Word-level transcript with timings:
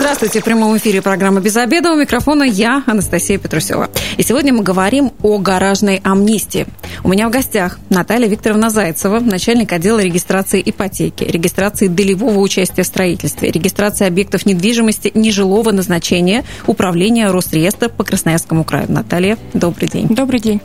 Здравствуйте. 0.00 0.40
В 0.40 0.44
прямом 0.44 0.74
эфире 0.78 1.02
программы 1.02 1.42
«Без 1.42 1.58
обеда». 1.58 1.92
У 1.92 1.94
микрофона 1.94 2.42
я, 2.42 2.82
Анастасия 2.86 3.36
Петрусева. 3.36 3.90
И 4.16 4.22
сегодня 4.22 4.50
мы 4.50 4.62
говорим 4.62 5.12
о 5.22 5.36
гаражной 5.36 6.00
амнистии. 6.02 6.66
У 7.04 7.08
меня 7.10 7.28
в 7.28 7.30
гостях 7.30 7.78
Наталья 7.90 8.26
Викторовна 8.26 8.70
Зайцева, 8.70 9.20
начальник 9.20 9.70
отдела 9.72 10.00
регистрации 10.00 10.62
ипотеки, 10.64 11.24
регистрации 11.24 11.88
долевого 11.88 12.38
участия 12.38 12.82
в 12.82 12.86
строительстве, 12.86 13.50
регистрации 13.50 14.06
объектов 14.06 14.46
недвижимости 14.46 15.12
нежилого 15.14 15.70
назначения, 15.70 16.44
управления 16.66 17.30
Росреестра 17.30 17.90
по 17.90 18.02
Красноярскому 18.02 18.64
краю. 18.64 18.86
Наталья, 18.90 19.36
добрый 19.52 19.90
день. 19.90 20.06
Добрый 20.08 20.40
день. 20.40 20.62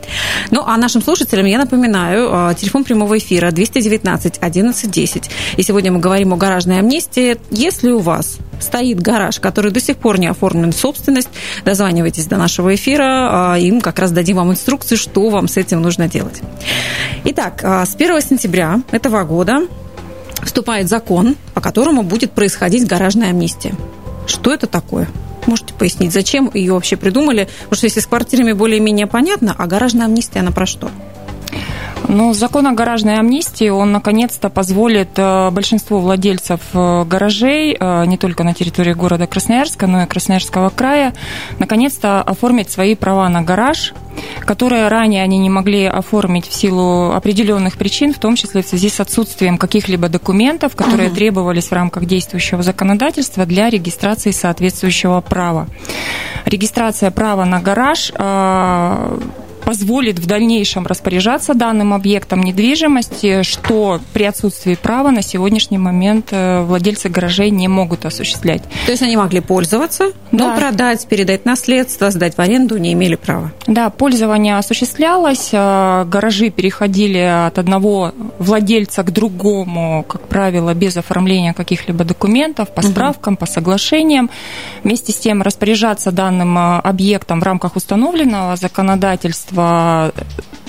Ну, 0.50 0.64
а 0.66 0.78
нашим 0.78 1.02
слушателям 1.02 1.46
я 1.46 1.58
напоминаю, 1.58 2.30
а, 2.32 2.54
телефон 2.54 2.86
прямого 2.86 3.18
эфира 3.18 3.52
219 3.52 4.38
11 4.40 4.90
10. 4.90 5.30
И 5.58 5.62
сегодня 5.62 5.92
мы 5.92 6.00
говорим 6.00 6.32
о 6.32 6.38
гаражной 6.38 6.80
амнистии. 6.80 7.38
Если 7.52 7.92
у 7.92 8.00
вас 8.00 8.38
стоит 8.60 9.02
гараж, 9.02 9.25
который 9.40 9.72
до 9.72 9.80
сих 9.80 9.98
пор 9.98 10.20
не 10.20 10.28
оформлен 10.28 10.72
в 10.72 10.76
собственность, 10.76 11.30
дозванивайтесь 11.64 12.26
до 12.28 12.38
нашего 12.38 12.74
эфира, 12.76 13.54
а, 13.54 13.58
и 13.58 13.72
мы 13.72 13.82
как 13.82 14.00
раз 14.00 14.12
дадим 14.12 14.38
вам 14.38 14.52
инструкции, 14.52 14.96
что 14.96 15.30
вам 15.30 15.48
с 15.48 15.58
этим 15.58 15.82
нужно 15.82 16.08
делать. 16.08 16.42
Итак, 17.26 17.62
а, 17.64 17.86
с 17.86 17.96
1 17.96 18.22
сентября 18.22 18.82
этого 18.92 19.24
года 19.24 19.68
вступает 20.44 20.90
закон, 20.90 21.36
по 21.54 21.62
которому 21.62 22.04
будет 22.04 22.32
происходить 22.32 22.88
гаражная 22.88 23.30
амнистия. 23.30 23.76
Что 24.28 24.54
это 24.54 24.68
такое? 24.68 25.08
Можете 25.46 25.74
пояснить, 25.74 26.12
зачем 26.12 26.50
ее 26.54 26.74
вообще 26.74 26.96
придумали? 26.96 27.48
Потому 27.64 27.78
что 27.78 27.86
если 27.86 28.00
с 28.00 28.08
квартирами 28.08 28.54
более-менее 28.54 29.08
понятно, 29.08 29.56
а 29.58 29.68
гаражная 29.68 30.06
амнистия, 30.06 30.40
она 30.40 30.52
про 30.52 30.66
что? 30.66 30.90
Ну, 32.08 32.34
закон 32.34 32.68
о 32.68 32.74
гаражной 32.74 33.18
амнистии, 33.18 33.70
он 33.70 33.92
наконец-то 33.92 34.50
позволит 34.50 35.10
э, 35.18 35.50
большинству 35.52 36.00
владельцев 36.00 36.60
э, 36.74 37.04
гаражей, 37.06 37.76
э, 37.80 38.06
не 38.06 38.18
только 38.18 38.44
на 38.44 38.54
территории 38.54 38.94
города 38.94 39.28
Красноярска, 39.28 39.88
но 39.88 40.04
и 40.04 40.06
Красноярского 40.06 40.70
края, 40.70 41.14
наконец-то 41.58 42.22
оформить 42.22 42.70
свои 42.70 42.96
права 42.96 43.28
на 43.30 43.42
гараж, 43.42 43.94
которые 44.42 44.88
ранее 44.88 45.24
они 45.24 45.38
не 45.38 45.50
могли 45.50 45.86
оформить 45.86 46.48
в 46.48 46.54
силу 46.54 47.12
определенных 47.12 47.78
причин, 47.78 48.14
в 48.14 48.20
том 48.20 48.36
числе 48.36 48.62
в 48.62 48.68
связи 48.68 48.90
с 48.90 49.00
отсутствием 49.00 49.58
каких-либо 49.58 50.08
документов, 50.08 50.76
которые 50.76 51.10
угу. 51.10 51.16
требовались 51.16 51.68
в 51.68 51.74
рамках 51.74 52.06
действующего 52.06 52.62
законодательства 52.62 53.46
для 53.46 53.70
регистрации 53.70 54.32
соответствующего 54.32 55.22
права. 55.22 55.68
Регистрация 56.46 57.10
права 57.10 57.46
на 57.46 57.60
гараж 57.60 58.12
позволит 59.66 60.20
в 60.20 60.28
дальнейшем 60.28 60.86
распоряжаться 60.86 61.56
данным 61.56 61.94
объектом 61.94 62.44
недвижимости, 62.44 63.42
что 63.42 64.00
при 64.14 64.24
отсутствии 64.24 64.76
права 64.76 65.10
на 65.10 65.24
сегодняшний 65.24 65.80
момент 65.80 66.28
э, 66.32 66.62
владельцы 66.62 67.10
гаражей 67.10 67.50
не 67.50 67.68
могут 67.68 68.06
осуществлять. 68.06 68.62
То 68.86 68.92
есть 68.92 69.02
они 69.02 69.18
могли 69.18 69.42
пользоваться, 69.42 70.12
да. 70.32 70.50
но 70.50 70.56
продать, 70.56 71.06
передать 71.08 71.46
наследство, 71.46 72.12
сдать 72.12 72.38
в 72.38 72.40
аренду 72.40 72.78
не 72.78 72.94
имели 72.94 73.16
права? 73.16 73.52
Да, 73.66 73.90
пользование 73.90 74.58
осуществлялось, 74.58 75.50
э, 75.52 76.06
гаражи 76.06 76.52
переходили 76.52 77.48
от 77.48 77.58
одного 77.58 78.14
владельца 78.38 79.02
к 79.02 79.12
другому, 79.12 80.06
как 80.08 80.28
правило, 80.28 80.74
без 80.76 80.96
оформления 80.96 81.54
каких-либо 81.54 82.04
документов, 82.04 82.70
по 82.70 82.84
справкам, 82.84 83.34
угу. 83.34 83.40
по 83.40 83.46
соглашениям. 83.48 84.30
Вместе 84.84 85.12
с 85.12 85.18
тем 85.18 85.42
распоряжаться 85.42 86.12
данным 86.12 86.56
э, 86.56 86.80
объектом 86.82 87.40
в 87.40 87.44
рамках 87.44 87.76
установленного 87.76 88.56
законодательства 88.58 89.55
в 89.56 90.12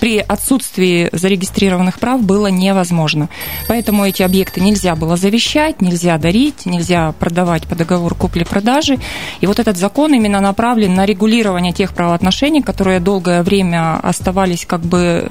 при 0.01 0.19
отсутствии 0.19 1.09
зарегистрированных 1.13 1.99
прав 1.99 2.23
было 2.23 2.49
невозможно. 2.49 3.29
Поэтому 3.69 4.05
эти 4.05 4.23
объекты 4.23 4.61
нельзя 4.61 4.97
было 4.97 5.17
завещать, 5.17 5.81
нельзя 5.81 6.19
дарить, 6.19 6.67
нельзя 6.67 7.13
продавать 7.13 7.65
по 7.67 7.75
договору 7.75 8.15
купли-продажи. 8.15 8.99
И 9.41 9.47
вот 9.47 9.59
этот 9.59 9.77
закон 9.77 10.15
именно 10.15 10.41
направлен 10.41 10.95
на 10.95 11.07
регулирование 11.07 11.73
тех 11.73 11.93
правоотношений, 11.93 12.63
которые 12.63 13.01
долгое 13.01 13.43
время 13.43 13.99
оставались 14.03 14.67
как 14.67 14.81
бы 14.81 15.29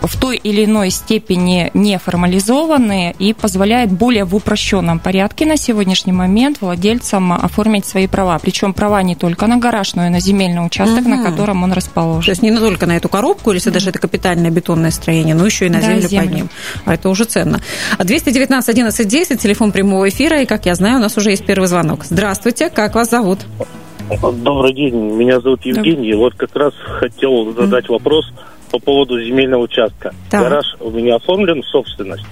в 0.00 0.18
той 0.18 0.36
или 0.36 0.64
иной 0.64 0.90
степени 0.90 1.70
не 1.74 1.98
формализованы 1.98 3.14
и 3.18 3.32
позволяет 3.34 3.92
более 3.92 4.24
в 4.24 4.34
упрощенном 4.34 4.98
порядке 4.98 5.46
на 5.46 5.56
сегодняшний 5.56 6.12
момент 6.12 6.58
владельцам 6.60 7.32
оформить 7.32 7.86
свои 7.86 8.06
права. 8.06 8.38
Причем 8.38 8.72
права 8.72 9.02
не 9.02 9.14
только 9.14 9.46
на 9.46 9.58
гараж, 9.58 9.94
но 9.94 10.06
и 10.06 10.10
на 10.10 10.20
земельный 10.20 10.64
участок, 10.64 11.00
угу. 11.00 11.10
на 11.10 11.22
котором 11.22 11.62
он 11.62 11.72
расположен. 11.72 12.24
То 12.24 12.30
есть 12.30 12.42
не 12.42 12.56
только 12.56 12.86
на 12.86 12.96
эту 12.96 13.08
коробку, 13.08 13.50
или 13.50 13.58
если 13.58 13.70
даже 13.80 13.90
это 13.90 13.98
капитальное 13.98 14.50
бетонное 14.50 14.90
строение, 14.90 15.34
но 15.34 15.46
еще 15.46 15.66
и 15.66 15.70
на 15.70 15.80
землю, 15.80 16.02
да, 16.02 16.08
землю. 16.08 16.26
под 16.26 16.36
ним. 16.36 16.48
А 16.84 16.94
это 16.94 17.08
уже 17.08 17.24
ценно. 17.24 17.60
219 17.98 18.68
11 18.68 19.08
10, 19.08 19.40
телефон 19.40 19.72
прямого 19.72 20.08
эфира, 20.08 20.42
и, 20.42 20.46
как 20.46 20.66
я 20.66 20.74
знаю, 20.74 20.98
у 20.98 21.00
нас 21.00 21.16
уже 21.16 21.30
есть 21.30 21.46
первый 21.46 21.66
звонок. 21.66 22.04
Здравствуйте, 22.04 22.68
как 22.68 22.94
вас 22.94 23.10
зовут? 23.10 23.40
Добрый 24.10 24.74
день, 24.74 24.94
меня 24.94 25.40
зовут 25.40 25.64
Евгений. 25.64 26.14
Вот 26.14 26.34
как 26.34 26.54
раз 26.56 26.74
хотел 26.98 27.54
задать 27.54 27.88
вопрос 27.88 28.30
по 28.70 28.78
поводу 28.78 29.22
земельного 29.22 29.62
участка. 29.62 30.14
Так. 30.30 30.42
Гараж 30.42 30.76
у 30.80 30.90
меня 30.90 31.16
оформлен 31.16 31.62
в 31.62 31.66
собственность. 31.66 32.24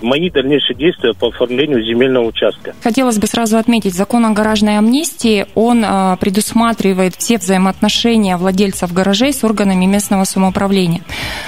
Мои 0.00 0.30
дальнейшие 0.30 0.76
действия 0.76 1.12
по 1.14 1.28
оформлению 1.28 1.84
земельного 1.84 2.26
участка. 2.26 2.74
Хотелось 2.82 3.18
бы 3.18 3.26
сразу 3.26 3.58
отметить, 3.58 3.94
закон 3.94 4.24
о 4.24 4.30
гаражной 4.30 4.78
амнистии, 4.78 5.46
он 5.54 5.84
э, 5.84 6.16
предусматривает 6.20 7.16
все 7.16 7.38
взаимоотношения 7.38 8.36
владельцев 8.36 8.92
гаражей 8.92 9.32
с 9.32 9.44
органами 9.44 9.84
местного 9.86 10.24
самоуправления. 10.24 11.02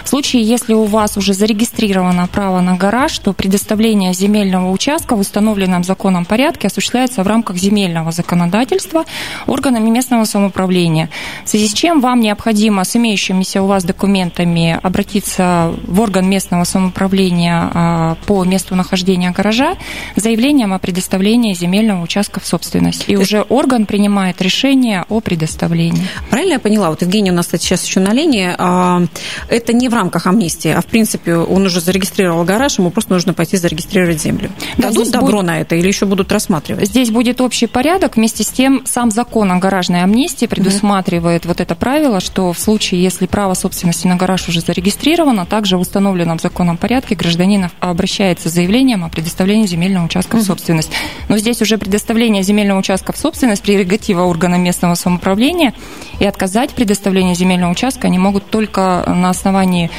В 0.05 0.09
случае, 0.09 0.43
если 0.43 0.75
у 0.75 0.85
вас 0.85 1.17
уже 1.17 1.33
зарегистрировано 1.33 2.27
право 2.27 2.61
на 2.61 2.77
гараж, 2.77 3.19
то 3.19 3.33
предоставление 3.33 4.13
земельного 4.13 4.71
участка 4.71 5.15
в 5.17 5.21
установленном 5.21 5.85
законом 5.85 6.25
порядке 6.25 6.67
осуществляется 6.67 7.23
в 7.23 7.27
рамках 7.27 7.57
земельного 7.57 8.11
законодательства 8.11 9.05
органами 9.47 9.89
местного 9.89 10.25
самоуправления. 10.25 11.09
В 11.45 11.49
связи 11.49 11.69
с 11.69 11.73
чем 11.73 12.01
вам 12.01 12.21
необходимо 12.21 12.85
с 12.85 12.97
имеющимися 12.97 13.63
у 13.63 13.67
вас 13.67 13.85
документами 13.85 14.32
документами 14.33 14.79
обратиться 14.83 15.75
в 15.87 16.01
орган 16.01 16.29
местного 16.29 16.65
самоуправления 16.65 17.71
а, 17.73 18.17
по 18.27 18.45
месту 18.45 18.75
нахождения 18.75 19.31
гаража 19.31 19.77
заявлением 20.17 20.73
о 20.73 20.79
предоставлении 20.79 21.55
земельного 21.55 22.03
участка 22.03 22.41
в 22.41 22.47
собственность. 22.47 23.05
И 23.09 23.17
уже 23.17 23.43
орган 23.49 23.87
принимает 23.87 24.41
решение 24.41 25.05
о 25.09 25.21
предоставлении. 25.21 26.07
Правильно 26.31 26.55
я 26.55 26.59
поняла? 26.59 26.91
Вот 26.91 27.03
Евгений 27.03 27.31
у 27.31 27.35
нас 27.35 27.49
сейчас 27.51 27.85
еще 27.85 28.01
на 28.01 28.13
линии. 28.13 28.55
А, 28.59 29.03
это 29.49 29.73
не 29.73 29.89
в 29.89 29.95
рамках 29.95 30.27
амнистии, 30.27 30.71
а 30.71 30.81
в 30.81 30.87
принципе 30.87 31.37
он 31.37 31.67
уже 31.67 31.81
зарегистрировал 31.81 32.45
гараж, 32.45 32.79
ему 32.79 32.91
просто 32.91 33.13
нужно 33.13 33.35
пойти 33.35 33.57
зарегистрировать 33.57 34.21
землю. 34.21 34.51
Да, 34.77 34.89
Дадут 34.89 35.11
добро 35.11 35.39
будет... 35.39 35.47
на 35.47 35.61
это 35.61 35.77
или 35.77 35.87
еще 35.87 36.07
будут 36.07 36.33
рассматривать? 36.33 36.89
Здесь 36.89 37.11
будет 37.11 37.41
общий 37.41 37.67
порядок. 37.67 38.17
Вместе 38.17 38.45
с 38.45 38.49
тем 38.49 38.83
сам 38.87 39.11
закон 39.11 39.53
о 39.53 39.59
гаражной 39.59 40.03
амнистии 40.03 40.47
предусматривает 40.47 41.45
mm-hmm. 41.45 41.49
вот 41.49 41.61
это 41.61 41.75
правило, 41.75 42.21
что 42.21 42.53
в 42.53 42.59
случае, 42.59 43.03
если 43.03 43.27
право 43.27 43.55
собственности 43.55 44.07
на 44.07 44.17
гараж 44.23 44.49
уже 44.49 44.61
зарегистрирован, 44.61 45.41
а 45.41 45.47
также 45.47 45.77
в 45.77 45.81
установленном 45.81 46.39
законом 46.39 46.77
порядке 46.77 47.17
гражданин 47.17 47.71
обращается 47.81 48.49
с 48.49 48.53
заявлением 48.53 49.05
о 49.05 49.09
предоставлении 49.09 49.67
земельного 49.67 50.05
участка 50.05 50.37
в 50.37 50.43
собственность. 50.43 50.93
Но 51.29 51.39
здесь 51.39 51.61
уже 51.61 51.77
предоставление 51.77 52.45
земельного 52.45 52.79
участка 52.79 53.13
в 53.13 53.17
собственность 53.17 53.63
прерогатива 53.63 54.23
органа 54.23 54.55
местного 54.55 54.95
самоуправления, 54.95 55.75
и 56.21 56.25
отказать 56.25 56.71
предоставление 56.71 57.35
земельного 57.35 57.73
участка 57.73 58.07
они 58.07 58.21
могут 58.21 58.49
только 58.49 59.03
на 59.09 59.29
основании 59.31 59.91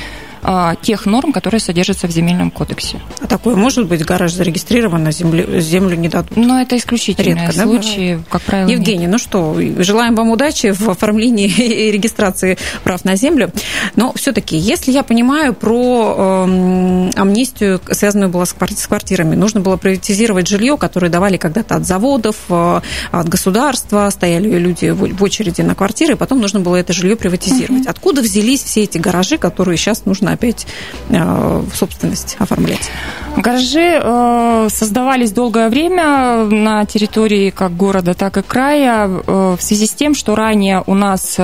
тех 0.81 1.05
норм, 1.05 1.31
которые 1.31 1.59
содержатся 1.59 2.07
в 2.07 2.11
земельном 2.11 2.51
кодексе. 2.51 2.99
А 3.21 3.27
такое 3.27 3.55
может 3.55 3.87
быть? 3.87 4.03
Гараж 4.05 4.33
зарегистрирован, 4.33 5.07
а 5.07 5.11
землю, 5.11 5.59
землю 5.59 5.95
не 5.95 6.09
дадут? 6.09 6.35
Ну, 6.35 6.59
это 6.59 6.77
исключительные 6.77 7.47
Редко, 7.47 7.61
случаи, 7.61 8.15
да? 8.15 8.23
как 8.29 8.41
правило. 8.41 8.69
Евгений, 8.69 9.03
нет. 9.03 9.11
ну 9.11 9.17
что, 9.17 9.55
желаем 9.79 10.15
вам 10.15 10.29
удачи 10.31 10.71
в 10.71 10.89
оформлении 10.89 11.47
и 11.57 11.91
регистрации 11.91 12.57
прав 12.83 13.05
на 13.05 13.15
землю. 13.15 13.51
Но 13.95 14.13
все-таки, 14.13 14.57
если 14.57 14.91
я 14.91 15.03
понимаю 15.03 15.53
про 15.53 16.45
э, 16.47 17.09
амнистию, 17.15 17.79
связанную 17.91 18.29
была 18.29 18.45
с 18.45 18.53
квартирами, 18.53 19.35
нужно 19.35 19.61
было 19.61 19.77
приватизировать 19.77 20.47
жилье, 20.47 20.77
которое 20.77 21.09
давали 21.09 21.37
когда-то 21.37 21.75
от 21.75 21.85
заводов, 21.85 22.35
э, 22.49 22.81
от 23.11 23.29
государства, 23.29 24.09
стояли 24.09 24.49
люди 24.49 24.89
в 24.89 25.23
очереди 25.23 25.61
на 25.61 25.75
квартиры, 25.75 26.13
и 26.13 26.17
потом 26.17 26.41
нужно 26.41 26.59
было 26.59 26.75
это 26.75 26.93
жилье 26.93 27.15
приватизировать. 27.15 27.83
Угу. 27.83 27.89
Откуда 27.89 28.21
взялись 28.21 28.63
все 28.63 28.83
эти 28.83 28.97
гаражи, 28.97 29.37
которые 29.37 29.77
сейчас 29.77 30.05
нужно 30.05 30.32
опять 30.33 30.67
э, 31.09 31.15
в 31.15 31.75
собственность 31.75 32.35
оформлять? 32.39 32.91
Гаражи 33.37 33.99
э, 34.01 34.67
создавались 34.69 35.31
долгое 35.31 35.69
время 35.69 36.43
на 36.43 36.85
территории 36.85 37.49
как 37.49 37.75
города, 37.75 38.13
так 38.13 38.37
и 38.37 38.41
края 38.41 39.07
э, 39.07 39.55
в 39.57 39.61
связи 39.61 39.87
с 39.87 39.93
тем, 39.93 40.13
что 40.15 40.35
ранее 40.35 40.83
у 40.85 40.93
нас 40.93 41.37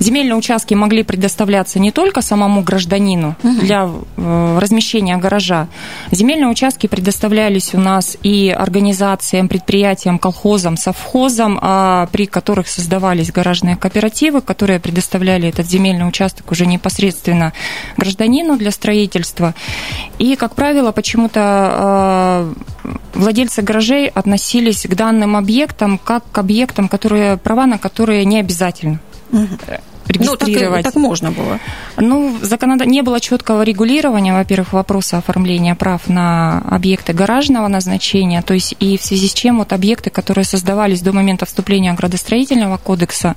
Земельные 0.00 0.34
участки 0.34 0.72
могли 0.72 1.02
предоставляться 1.02 1.78
не 1.78 1.92
только 1.92 2.22
самому 2.22 2.62
гражданину 2.62 3.36
угу. 3.42 3.60
для 3.60 3.86
э, 4.16 4.58
размещения 4.58 5.18
гаража. 5.18 5.68
Земельные 6.10 6.48
участки 6.48 6.86
предоставлялись 6.86 7.74
у 7.74 7.78
нас 7.78 8.16
и 8.22 8.48
организациям, 8.48 9.48
предприятиям, 9.48 10.18
колхозам, 10.18 10.78
совхозам, 10.78 11.58
а 11.60 12.08
при 12.12 12.24
которых 12.24 12.68
создавались 12.68 13.30
гаражные 13.30 13.76
кооперативы, 13.76 14.40
которые 14.40 14.80
предоставляли 14.80 15.50
этот 15.50 15.66
земельный 15.68 16.08
участок 16.08 16.50
уже 16.50 16.64
непосредственно 16.64 17.52
гражданину 17.98 18.56
для 18.56 18.70
строительства. 18.70 19.54
И, 20.18 20.34
как 20.34 20.54
правило, 20.54 20.92
почему-то 20.92 22.54
э, 22.84 22.90
владельцы 23.12 23.60
гаражей 23.60 24.08
относились 24.08 24.86
к 24.86 24.94
данным 24.94 25.36
объектам 25.36 25.98
как 25.98 26.24
к 26.32 26.38
объектам, 26.38 26.88
которые, 26.88 27.36
права 27.36 27.66
на 27.66 27.76
которые 27.76 28.24
не 28.24 28.40
обязательно. 28.40 28.98
Регистрировать. 30.10 30.78
Ну, 30.78 30.82
так, 30.82 30.92
так 30.92 31.02
можно 31.02 31.30
было. 31.30 31.60
Ну, 31.96 32.36
законод... 32.42 32.84
не 32.86 33.02
было 33.02 33.20
четкого 33.20 33.62
регулирования, 33.62 34.32
во-первых, 34.32 34.72
вопроса 34.72 35.18
оформления 35.18 35.74
прав 35.76 36.08
на 36.08 36.58
объекты 36.68 37.12
гаражного 37.12 37.68
назначения, 37.68 38.42
то 38.42 38.54
есть 38.54 38.74
и 38.80 38.98
в 38.98 39.02
связи 39.02 39.28
с 39.28 39.32
чем 39.32 39.58
вот 39.58 39.72
объекты, 39.72 40.10
которые 40.10 40.44
создавались 40.44 41.00
до 41.00 41.12
момента 41.12 41.46
вступления 41.46 41.92
градостроительного 41.92 42.76
кодекса, 42.76 43.36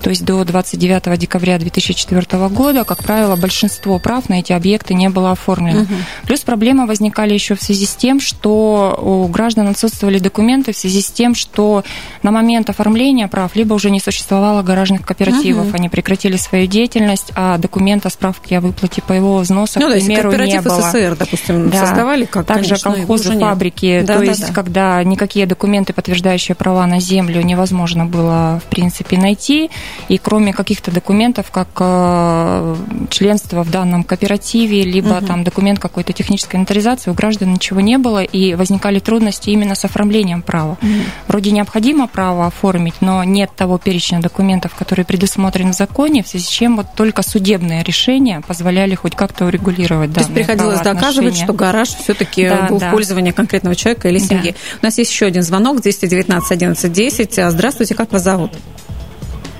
то 0.00 0.10
есть 0.10 0.24
до 0.24 0.44
29 0.44 1.18
декабря 1.18 1.58
2004 1.58 2.48
года, 2.48 2.84
как 2.84 3.02
правило, 3.02 3.34
большинство 3.34 3.98
прав 3.98 4.28
на 4.28 4.38
эти 4.38 4.52
объекты 4.52 4.94
не 4.94 5.08
было 5.08 5.32
оформлено. 5.32 5.82
Угу. 5.82 5.94
Плюс 6.26 6.40
проблемы 6.40 6.86
возникали 6.86 7.34
еще 7.34 7.56
в 7.56 7.62
связи 7.62 7.86
с 7.86 7.94
тем, 7.96 8.20
что 8.20 8.96
у 9.02 9.26
граждан 9.26 9.66
отсутствовали 9.68 10.18
документы 10.18 10.72
в 10.72 10.76
связи 10.76 11.02
с 11.02 11.10
тем, 11.10 11.34
что 11.34 11.82
на 12.22 12.30
момент 12.30 12.70
оформления 12.70 13.26
прав 13.26 13.56
либо 13.56 13.74
уже 13.74 13.90
не 13.90 13.98
существовало 13.98 14.62
гаражных 14.62 15.04
кооперативов, 15.04 15.66
угу. 15.66 15.76
они 15.76 15.88
прекратили 15.88 16.11
прекратили 16.12 16.36
свою 16.36 16.66
деятельность, 16.66 17.32
а 17.34 17.56
документа 17.56 18.10
справки 18.10 18.52
о 18.52 18.60
выплате 18.60 19.00
по 19.00 19.14
его 19.14 19.38
взносу, 19.38 19.80
ну, 19.80 19.88
к 19.88 19.92
примеру, 19.92 20.30
не 20.44 20.60
было. 20.60 20.82
СССР, 20.82 21.16
допустим, 21.18 21.70
да. 21.70 21.86
создавали 21.86 22.26
как 22.26 22.44
Также 22.44 22.76
конечно, 22.76 22.92
колхозы, 22.92 23.38
фабрики, 23.38 24.02
да, 24.02 24.14
то 24.14 24.20
да, 24.20 24.26
есть 24.26 24.48
да. 24.48 24.52
когда 24.52 25.02
никакие 25.04 25.46
документы, 25.46 25.94
подтверждающие 25.94 26.54
права 26.54 26.86
на 26.86 27.00
землю, 27.00 27.40
невозможно 27.40 28.04
было, 28.04 28.60
в 28.62 28.68
принципе, 28.68 29.16
найти, 29.16 29.70
и 30.08 30.18
кроме 30.18 30.52
каких-то 30.52 30.90
документов, 30.90 31.50
как 31.50 31.68
э, 31.80 32.76
членство 33.08 33.62
в 33.62 33.70
данном 33.70 34.04
кооперативе, 34.04 34.82
либо 34.82 35.14
угу. 35.14 35.26
там 35.26 35.44
документ 35.44 35.78
какой-то 35.78 36.12
технической 36.12 36.58
инвентаризации, 36.58 37.10
у 37.10 37.14
граждан 37.14 37.54
ничего 37.54 37.80
не 37.80 37.96
было, 37.96 38.22
и 38.22 38.54
возникали 38.54 38.98
трудности 38.98 39.48
именно 39.48 39.74
с 39.74 39.86
оформлением 39.86 40.42
права. 40.42 40.72
Угу. 40.82 40.88
Вроде 41.28 41.52
необходимо 41.52 42.06
право 42.06 42.46
оформить, 42.46 42.96
но 43.00 43.24
нет 43.24 43.50
того 43.56 43.78
перечня 43.78 44.20
документов, 44.20 44.74
который 44.74 45.06
предусмотрен 45.06 45.72
в 45.72 45.74
законе, 46.02 46.22
в 46.22 46.28
связи 46.28 46.44
с 46.44 46.48
чем 46.48 46.76
вот 46.76 46.86
только 46.96 47.22
судебные 47.22 47.82
решения 47.84 48.42
позволяли 48.46 48.94
хоть 48.94 49.14
как-то 49.14 49.46
урегулировать 49.46 50.12
То 50.12 50.20
есть 50.20 50.34
приходилось 50.34 50.80
доказывать, 50.80 51.36
что 51.36 51.52
гараж 51.52 51.88
все-таки 51.90 52.48
да, 52.48 52.66
был 52.68 52.78
да. 52.78 52.88
в 52.88 52.90
пользовании 52.90 53.30
конкретного 53.30 53.76
человека 53.76 54.08
или 54.08 54.18
семьи. 54.18 54.50
Да. 54.52 54.78
У 54.82 54.86
нас 54.86 54.98
есть 54.98 55.12
еще 55.12 55.26
один 55.26 55.42
звонок, 55.42 55.80
219 55.80 56.50
11 56.50 56.92
10. 56.92 57.40
Здравствуйте, 57.50 57.94
как 57.94 58.12
вас 58.12 58.22
зовут? 58.22 58.52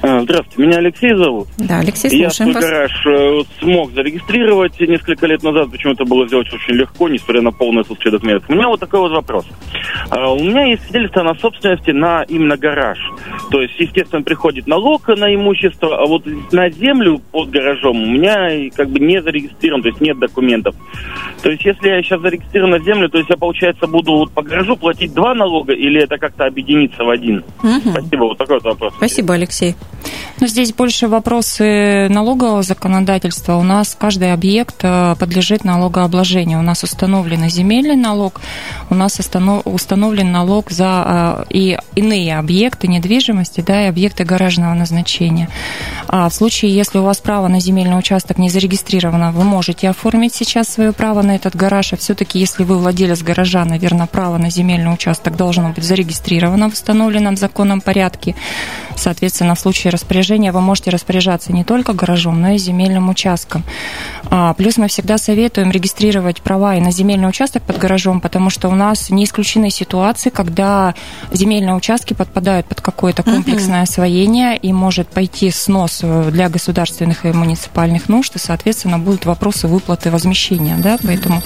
А, 0.02 0.20
здравствуйте, 0.22 0.62
меня 0.68 0.78
Алексей 0.78 1.14
зовут. 1.14 1.46
Да, 1.58 1.78
Алексей, 1.78 2.10
слушаем 2.10 2.24
Я 2.24 2.30
свой 2.30 2.52
гараж 2.54 3.06
э, 3.06 3.42
смог 3.60 3.92
зарегистрировать 3.92 4.80
несколько 4.80 5.28
лет 5.28 5.44
назад, 5.44 5.70
почему 5.70 5.92
это 5.92 6.04
было 6.04 6.26
сделать 6.26 6.52
очень 6.52 6.74
легко, 6.74 7.08
несмотря 7.08 7.40
на 7.40 7.52
полное 7.52 7.82
отсутствие 7.82 8.10
документов. 8.10 8.50
У 8.50 8.54
меня 8.54 8.66
вот 8.66 8.80
такой 8.80 8.98
вот 8.98 9.12
вопрос. 9.12 9.46
А, 10.10 10.32
у 10.32 10.42
меня 10.42 10.64
есть 10.64 10.82
свидетельство 10.86 11.22
на 11.22 11.34
собственности 11.36 11.92
на 11.92 12.24
именно 12.24 12.56
гараж. 12.56 12.98
То 13.52 13.62
есть, 13.62 13.78
естественно, 13.78 14.22
приходит 14.22 14.66
налог 14.66 15.06
на 15.06 15.32
имущество, 15.32 15.96
а 15.96 16.04
вот 16.04 16.24
на 16.50 16.68
землю 16.68 17.20
под 17.30 17.50
гаражом 17.50 18.02
у 18.02 18.06
меня 18.06 18.70
как 18.74 18.90
бы 18.90 18.98
не 18.98 19.22
зарегистрирован, 19.22 19.82
то 19.82 19.88
есть 19.88 20.00
нет 20.00 20.18
документов. 20.18 20.74
То 21.44 21.50
есть, 21.50 21.64
если 21.64 21.88
я 21.88 22.02
сейчас 22.02 22.20
зарегистрирован 22.22 22.70
на 22.72 22.80
землю, 22.80 23.08
то 23.08 23.18
есть 23.18 23.30
я, 23.30 23.36
получается, 23.36 23.86
буду 23.86 24.12
вот 24.14 24.32
по 24.32 24.42
гаражу 24.42 24.76
платить 24.76 25.14
два 25.14 25.32
налога 25.32 25.74
или 25.74 26.02
это 26.02 26.18
как-то 26.18 26.44
объединиться 26.44 27.04
в 27.04 27.08
один? 27.08 27.44
Угу. 27.62 27.90
Спасибо, 27.92 28.24
вот 28.24 28.38
такой 28.38 28.56
вот 28.56 28.64
вопрос. 28.64 28.94
Спасибо, 28.96 29.34
Алексей. 29.34 29.76
Но 30.40 30.48
здесь 30.48 30.72
больше 30.72 31.06
вопросы 31.06 32.08
налогового 32.08 32.62
законодательства. 32.62 33.54
У 33.56 33.62
нас 33.62 33.96
каждый 33.96 34.32
объект 34.32 34.76
э, 34.82 35.14
подлежит 35.16 35.64
налогообложению. 35.64 36.58
У 36.58 36.62
нас 36.62 36.82
установлен 36.82 37.48
земельный 37.48 37.94
налог, 37.94 38.40
у 38.90 38.94
нас 38.96 39.20
установлен 39.64 40.32
налог 40.32 40.70
за 40.70 41.04
э, 41.06 41.44
и 41.50 41.78
иные 41.94 42.38
объекты 42.38 42.88
недвижимости, 42.88 43.60
да, 43.60 43.84
и 43.84 43.88
объекты 43.88 44.24
гаражного 44.24 44.74
назначения. 44.74 45.48
А 46.08 46.28
в 46.28 46.34
случае, 46.34 46.74
если 46.74 46.98
у 46.98 47.04
вас 47.04 47.18
право 47.18 47.46
на 47.46 47.60
земельный 47.60 47.98
участок 47.98 48.38
не 48.38 48.50
зарегистрировано, 48.50 49.30
вы 49.30 49.44
можете 49.44 49.88
оформить 49.88 50.34
сейчас 50.34 50.68
свое 50.68 50.92
право 50.92 51.22
на 51.22 51.36
этот 51.36 51.54
гараж, 51.54 51.92
а 51.92 51.96
все-таки, 51.96 52.40
если 52.40 52.64
вы 52.64 52.78
владелец 52.78 53.22
гаража, 53.22 53.64
наверное, 53.64 54.06
право 54.06 54.38
на 54.38 54.50
земельный 54.50 54.92
участок 54.92 55.36
должно 55.36 55.68
быть 55.68 55.84
зарегистрировано 55.84 56.68
в 56.68 56.72
установленном 56.72 57.36
законном 57.36 57.80
порядке. 57.80 58.34
Соответственно, 58.96 59.54
в 59.54 59.60
случае 59.60 59.91
распоряжения 59.92 60.52
вы 60.52 60.60
можете 60.60 60.90
распоряжаться 60.90 61.52
не 61.52 61.64
только 61.64 61.92
гаражом, 61.92 62.40
но 62.40 62.50
и 62.50 62.58
земельным 62.58 63.08
участком. 63.08 63.62
А, 64.30 64.54
плюс 64.54 64.76
мы 64.76 64.88
всегда 64.88 65.18
советуем 65.18 65.70
регистрировать 65.70 66.42
права 66.42 66.76
и 66.76 66.80
на 66.80 66.90
земельный 66.90 67.28
участок 67.28 67.62
под 67.62 67.78
гаражом, 67.78 68.20
потому 68.20 68.50
что 68.50 68.68
у 68.68 68.74
нас 68.74 69.10
не 69.10 69.24
исключены 69.24 69.70
ситуации, 69.70 70.30
когда 70.30 70.94
земельные 71.32 71.74
участки 71.74 72.14
подпадают 72.14 72.66
под 72.66 72.80
какое-то 72.80 73.22
комплексное 73.22 73.82
освоение 73.82 74.56
и 74.56 74.72
может 74.72 75.08
пойти 75.08 75.50
снос 75.50 76.00
э, 76.02 76.30
для 76.30 76.48
государственных 76.48 77.24
и 77.26 77.32
муниципальных 77.32 78.08
нужд, 78.08 78.36
и, 78.36 78.38
соответственно, 78.38 78.98
будут 78.98 79.26
вопросы 79.26 79.68
выплаты 79.68 80.10
возмещения. 80.10 80.76
Да? 80.78 80.98
Поэтому 81.04 81.42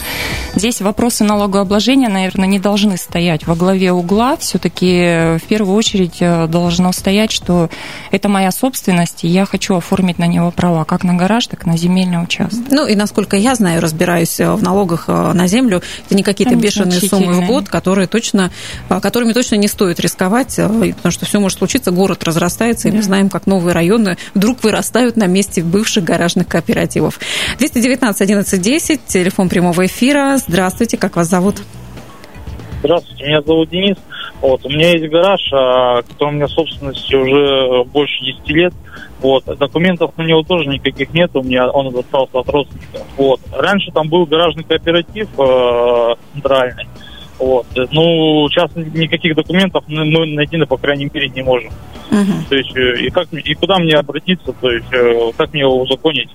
здесь 0.54 0.80
вопросы 0.80 1.24
налогообложения, 1.24 2.08
наверное, 2.08 2.46
не 2.46 2.58
должны 2.58 2.96
стоять 2.96 3.46
во 3.46 3.54
главе 3.54 3.92
угла. 3.92 4.36
Все-таки 4.36 5.38
в 5.38 5.42
первую 5.48 5.76
очередь 5.76 6.18
э, 6.20 6.46
должно 6.46 6.92
стоять, 6.92 7.32
что 7.32 7.68
это 8.10 8.28
моя 8.36 8.52
собственность, 8.52 9.24
и 9.24 9.28
я 9.28 9.46
хочу 9.46 9.76
оформить 9.76 10.18
на 10.18 10.26
него 10.26 10.50
права, 10.50 10.84
как 10.84 11.04
на 11.04 11.14
гараж, 11.14 11.46
так 11.46 11.64
и 11.64 11.70
на 11.70 11.78
земельный 11.78 12.22
участок. 12.22 12.66
Ну 12.70 12.86
и 12.86 12.94
насколько 12.94 13.34
я 13.34 13.54
знаю, 13.54 13.80
разбираюсь 13.80 14.38
э, 14.40 14.52
в 14.52 14.62
налогах 14.62 15.04
э, 15.08 15.32
на 15.32 15.46
землю, 15.46 15.80
это 16.04 16.14
не 16.14 16.22
какие-то 16.22 16.54
бешеные 16.54 17.00
суммы 17.00 17.32
в 17.32 17.46
год, 17.46 17.70
которые 17.70 18.08
точно, 18.08 18.50
э, 18.90 19.00
которыми 19.00 19.32
точно 19.32 19.54
не 19.54 19.68
стоит 19.68 20.00
рисковать, 20.00 20.54
потому 20.56 21.12
что 21.12 21.24
все 21.24 21.40
может 21.40 21.56
случиться, 21.56 21.92
город 21.92 22.24
разрастается, 22.24 22.88
и 22.88 22.90
да. 22.90 22.98
мы 22.98 23.02
знаем, 23.02 23.30
как 23.30 23.46
новые 23.46 23.72
районы 23.72 24.18
вдруг 24.34 24.62
вырастают 24.62 25.16
на 25.16 25.26
месте 25.26 25.62
бывших 25.62 26.04
гаражных 26.04 26.46
кооперативов. 26.46 27.18
219 27.56 28.20
11 28.20 28.60
10, 28.60 29.06
телефон 29.06 29.48
прямого 29.48 29.86
эфира. 29.86 30.36
Здравствуйте, 30.36 30.98
как 30.98 31.16
вас 31.16 31.28
зовут? 31.28 31.62
Здравствуйте, 32.80 33.24
меня 33.24 33.40
зовут 33.40 33.70
Денис. 33.70 33.96
Вот, 34.40 34.64
у 34.64 34.68
меня 34.68 34.90
есть 34.90 35.10
гараж, 35.10 35.40
а, 35.52 36.02
который 36.02 36.30
у 36.30 36.32
меня 36.32 36.48
собственности 36.48 37.14
уже 37.14 37.84
больше 37.84 38.24
10 38.24 38.48
лет. 38.50 38.74
Вот, 39.20 39.44
документов 39.44 40.12
на 40.18 40.22
него 40.22 40.42
тоже 40.42 40.68
никаких 40.68 41.12
нет, 41.14 41.30
у 41.34 41.42
меня 41.42 41.70
он 41.70 41.92
достался 41.92 42.38
от 42.38 42.48
родственника. 42.48 42.98
Вот. 43.16 43.40
Раньше 43.52 43.90
там 43.92 44.08
был 44.08 44.26
гаражный 44.26 44.64
кооператив 44.64 45.28
э, 45.38 46.14
центральный. 46.34 46.86
Вот. 47.38 47.66
Ну, 47.92 48.48
сейчас 48.50 48.70
никаких 48.76 49.34
документов 49.34 49.84
мы 49.88 50.04
найти, 50.04 50.62
по 50.64 50.76
крайней 50.76 51.10
мере, 51.12 51.28
не 51.30 51.42
можем. 51.42 51.70
Uh-huh. 52.10 52.48
То 52.48 52.56
есть, 52.56 52.76
э, 52.76 53.00
и, 53.00 53.10
как, 53.10 53.32
и 53.32 53.54
куда 53.54 53.78
мне 53.78 53.94
обратиться, 53.94 54.52
то 54.52 54.70
есть, 54.70 54.92
э, 54.92 55.32
как 55.36 55.52
мне 55.52 55.62
его 55.62 55.80
узаконить? 55.80 56.30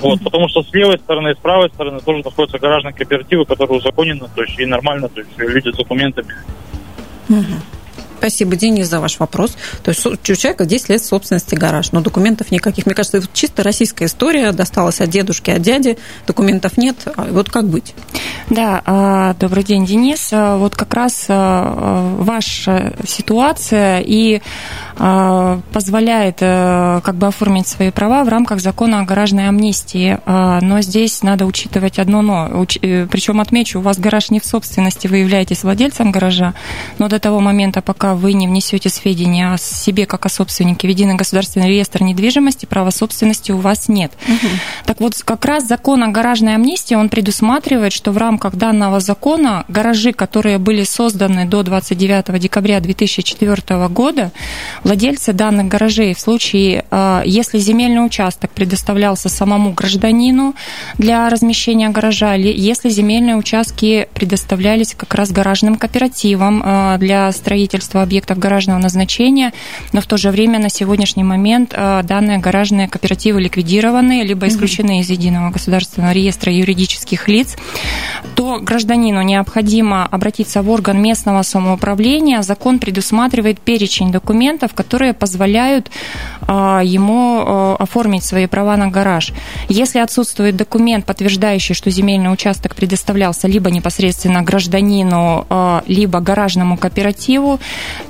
Вот, 0.00 0.18
uh-huh. 0.18 0.24
потому 0.24 0.48
что 0.48 0.62
с 0.62 0.72
левой 0.72 0.98
стороны 0.98 1.30
и 1.32 1.34
с 1.34 1.38
правой 1.38 1.68
стороны 1.70 2.00
тоже 2.00 2.22
находятся 2.24 2.58
гаражные 2.58 2.94
кооперативы, 2.94 3.44
которые 3.44 3.78
узаконены, 3.78 4.28
то 4.34 4.42
есть, 4.42 4.58
и 4.58 4.66
нормально, 4.66 5.08
то 5.08 5.20
есть, 5.20 5.38
люди 5.38 5.70
с 5.70 5.76
документами. 5.76 6.34
Угу. 7.30 7.79
Спасибо, 8.20 8.54
Денис, 8.54 8.86
за 8.86 9.00
ваш 9.00 9.18
вопрос. 9.18 9.56
То 9.82 9.90
есть 9.90 10.04
у 10.04 10.16
человека 10.36 10.66
10 10.66 10.90
лет 10.90 11.02
собственности 11.02 11.54
гараж, 11.54 11.92
но 11.92 12.00
документов 12.00 12.50
никаких. 12.50 12.84
Мне 12.86 12.94
кажется, 12.94 13.16
это 13.16 13.26
чисто 13.32 13.62
российская 13.62 14.04
история, 14.04 14.52
досталась 14.52 15.00
от 15.00 15.08
дедушки, 15.08 15.50
от 15.50 15.62
дяди, 15.62 15.96
документов 16.26 16.76
нет. 16.76 16.96
А 17.16 17.24
вот 17.30 17.48
как 17.48 17.66
быть? 17.66 17.94
Да, 18.50 18.82
а, 18.84 19.34
добрый 19.40 19.64
день, 19.64 19.86
Денис. 19.86 20.28
А, 20.32 20.58
вот 20.58 20.76
как 20.76 20.92
раз 20.94 21.24
ваша 21.28 22.94
ситуация 23.06 24.00
и 24.00 24.42
позволяет 24.96 26.40
как 26.40 27.14
бы 27.14 27.26
оформить 27.28 27.66
свои 27.66 27.90
права 27.90 28.22
в 28.22 28.28
рамках 28.28 28.60
закона 28.60 29.00
о 29.00 29.04
гаражной 29.04 29.48
амнистии. 29.48 30.18
Но 30.26 30.82
здесь 30.82 31.22
надо 31.22 31.46
учитывать 31.46 31.98
одно 31.98 32.20
но. 32.20 32.66
Э, 32.82 33.06
Причем 33.10 33.40
отмечу, 33.40 33.78
у 33.78 33.82
вас 33.82 33.98
гараж 33.98 34.30
не 34.30 34.40
в 34.40 34.44
собственности, 34.44 35.06
вы 35.06 35.18
являетесь 35.18 35.62
владельцем 35.62 36.12
гаража, 36.12 36.54
но 36.98 37.08
до 37.08 37.18
того 37.18 37.40
момента, 37.40 37.82
пока 37.82 38.09
вы 38.14 38.32
не 38.32 38.46
внесете 38.46 38.88
сведения 38.88 39.52
о 39.52 39.58
себе 39.58 40.06
как 40.06 40.26
о 40.26 40.28
собственнике 40.28 40.86
в 40.86 40.90
единый 40.90 41.14
государственный 41.14 41.68
реестр 41.68 42.02
недвижимости, 42.02 42.66
права 42.66 42.90
собственности 42.90 43.52
у 43.52 43.58
вас 43.58 43.88
нет. 43.88 44.12
Угу. 44.26 44.48
Так 44.86 45.00
вот, 45.00 45.14
как 45.24 45.44
раз 45.44 45.66
закон 45.66 46.02
о 46.02 46.08
гаражной 46.08 46.54
амнистии, 46.54 46.94
он 46.94 47.08
предусматривает, 47.08 47.92
что 47.92 48.12
в 48.12 48.18
рамках 48.18 48.54
данного 48.54 49.00
закона 49.00 49.64
гаражи, 49.68 50.12
которые 50.12 50.58
были 50.58 50.84
созданы 50.84 51.46
до 51.46 51.62
29 51.62 52.38
декабря 52.40 52.80
2004 52.80 53.88
года, 53.88 54.32
владельцы 54.84 55.32
данных 55.32 55.68
гаражей 55.68 56.14
в 56.14 56.20
случае, 56.20 56.84
э, 56.90 57.22
если 57.24 57.58
земельный 57.58 58.04
участок 58.04 58.50
предоставлялся 58.50 59.28
самому 59.28 59.72
гражданину 59.72 60.54
для 60.98 61.28
размещения 61.28 61.88
гаража, 61.88 62.34
если 62.34 62.88
земельные 62.88 63.36
участки 63.36 64.08
предоставлялись 64.14 64.94
как 64.94 65.14
раз 65.14 65.30
гаражным 65.30 65.76
кооперативам 65.76 66.62
э, 66.64 66.96
для 66.98 67.30
строительства 67.32 67.99
объектов 68.00 68.38
гаражного 68.38 68.78
назначения, 68.78 69.52
но 69.92 70.00
в 70.00 70.06
то 70.06 70.16
же 70.16 70.30
время 70.30 70.58
на 70.58 70.68
сегодняшний 70.68 71.24
момент 71.24 71.74
э, 71.76 72.02
данные 72.04 72.38
гаражные 72.38 72.88
кооперативы 72.88 73.40
ликвидированы, 73.40 74.22
либо 74.22 74.48
исключены 74.48 75.00
из 75.00 75.10
единого 75.10 75.50
государственного 75.50 76.12
реестра 76.12 76.52
юридических 76.52 77.28
лиц, 77.28 77.56
то 78.34 78.58
гражданину 78.60 79.22
необходимо 79.22 80.06
обратиться 80.06 80.62
в 80.62 80.70
орган 80.70 81.00
местного 81.00 81.42
самоуправления. 81.42 82.42
Закон 82.42 82.78
предусматривает 82.78 83.60
перечень 83.60 84.10
документов, 84.12 84.74
которые 84.74 85.12
позволяют 85.12 85.90
а, 86.42 86.80
ему 86.82 87.42
а, 87.44 87.76
оформить 87.78 88.24
свои 88.24 88.46
права 88.46 88.76
на 88.76 88.88
гараж. 88.88 89.32
Если 89.68 89.98
отсутствует 89.98 90.56
документ, 90.56 91.04
подтверждающий, 91.04 91.74
что 91.74 91.90
земельный 91.90 92.32
участок 92.32 92.74
предоставлялся 92.74 93.48
либо 93.48 93.70
непосредственно 93.70 94.42
гражданину, 94.42 95.46
либо 95.86 96.20
гаражному 96.20 96.76
кооперативу, 96.76 97.60